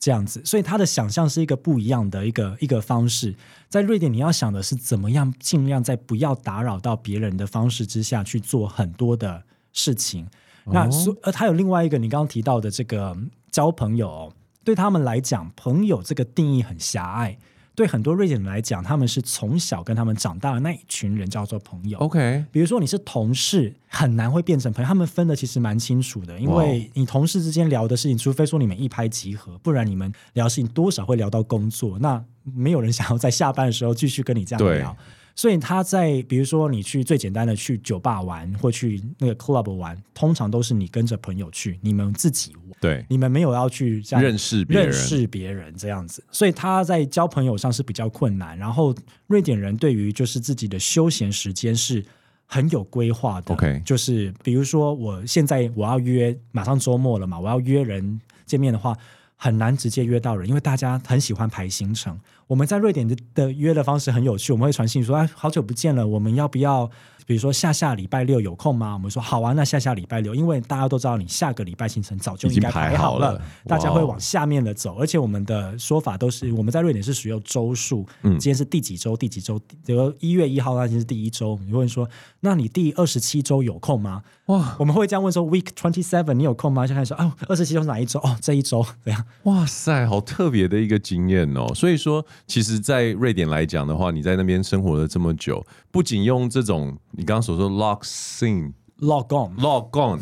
[0.00, 3.34] 这样子，所以他的想象是一个不一样的一个一个方式。
[3.68, 9.44] 在瑞典，你要想的是怎么样尽量在不要打扰到别人的方式之下去做很多的
[9.74, 10.26] 事情。
[10.64, 10.88] 哦、那
[11.22, 13.16] 呃，他有另外一个你刚刚提到的这个
[13.50, 14.32] 交朋友，
[14.64, 17.38] 对他们来讲，朋友这个定义很狭隘。
[17.80, 21.98] 对很多瑞典人来讲，他们是从小跟他们长大的那一群人叫做朋友。
[22.00, 24.86] OK，比如说你是同事，很难会变成朋友。
[24.86, 31.98] 他们分的其实蛮清楚的，因为你同事之间聊的事情，除非说你们一拍即合，不然你们聊事情多少会聊到工作。
[32.00, 34.94] 那没有人想要在下班的时候继续跟你这样聊。
[35.34, 42.62] 所以他在比如说你去最简单的去酒吧玩，或去那个 club 玩，通常都是你跟着朋友去，你们自己玩。
[42.80, 48.56] 对，你们没有要去这样认识别人，认识别人这样子，所以他在交朋友上是比较困难。
[48.56, 48.94] 然后
[49.26, 52.02] 瑞典人对于就是自己的休闲时间是
[52.46, 53.52] 很有规划的。
[53.52, 58.96] OK，就是比如说我现在我要约，马上周末了嘛，我要约人见面的话，
[59.42, 62.20] 很难直接约到人，因为大家很喜欢排行程。
[62.46, 66.90] 我们在瑞典的的约的方式很有趣，我们会传信说：“哎，好久不见了，我们要不要？”
[67.30, 68.92] 比如说下下礼拜六有空吗？
[68.94, 74.96] 我们说好啊，那下下礼拜六，因为大家都知道你下个礼拜行程早就应该排好了，好了大家会往下面的走。
[74.96, 79.16] 而且我们的说法都是我们在瑞典是使用周数，嗯，今天是第几周？
[79.16, 79.60] 第几周？
[79.86, 82.10] 比如一月一号那天是第一周，你会说，
[82.40, 84.24] 那你第二十七周有空吗？
[84.46, 86.84] 哇，我们会这样问说，Week twenty seven 你有空吗？
[86.84, 88.18] 就开始说哦，二十七周是哪一周？
[88.18, 89.24] 哦，这一周怎样？
[89.44, 91.72] 哇塞，好特别的一个经验哦。
[91.76, 96.98] 所以说，其实，在瑞典来讲的话，你在那边生活了这么久，不仅用这种。
[97.20, 98.02] 你刚刚所说 log
[98.46, 100.18] in log on log on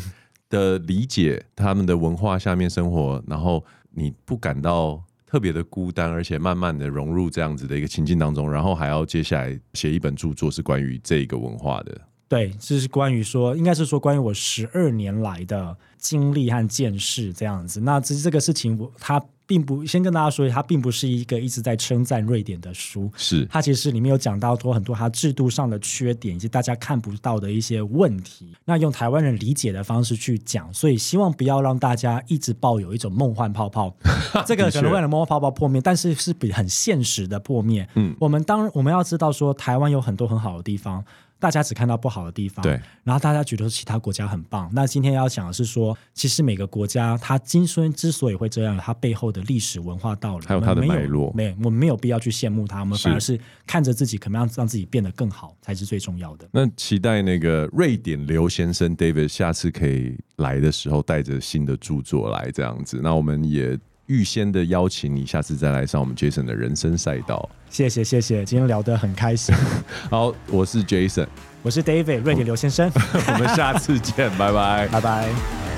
[0.50, 12.00] 的理解，他们的文化下面生活，然后你不感到特别的孤单，而且慢慢的融入这样子的一个情境当中，然后还要接下来写一本著作，是关于这一个文化的。
[12.26, 17.82] 对，这是关于说，应该是说关于我十二年来的经历和见识这样子。
[17.82, 19.22] 那其实这个事情，我他。
[19.48, 28.52] 并不先跟大家说，它并不是一个一直在称赞瑞典的书，是它其实里面有讲到多很多它制度上的缺点，以及大家看不到的一些问题。
[28.66, 33.96] 那用台湾人理解的方式去讲，所以希望不要让大家一直抱有一种梦幻泡泡。
[34.44, 37.88] 这个可能为了梦幻泡泡破灭，但是是比很现实的破灭。
[37.94, 41.02] 嗯，我们当我们要知道说，台湾有很多很好的地方。
[41.40, 42.72] 大家只看到不好的地方，对，
[43.04, 44.68] 然后大家觉得其他国家很棒。
[44.72, 56.48] 那今天要讲的是说，其实每个国家它今生之所以会这样，它背后的历史文化道理，还有它的脉络，没，我们没有必要去羡慕它，我们反而是看着自己怎么样让自己变得更好才是最重要的。
[56.50, 63.00] 那期待那个瑞典刘先生 David 下次可以来的时候，带着新的著作来这样子。
[63.02, 63.78] 那我们也。
[64.08, 67.48] 预先的邀请你，下次再来上我们 Jason 的人生赛道。
[67.70, 69.54] 谢谢谢谢，今天聊得很开心。
[70.10, 71.26] 好，我是 Jason，
[71.62, 75.77] 我是 David 瑞典刘先生， 我们下次见，拜拜，拜拜。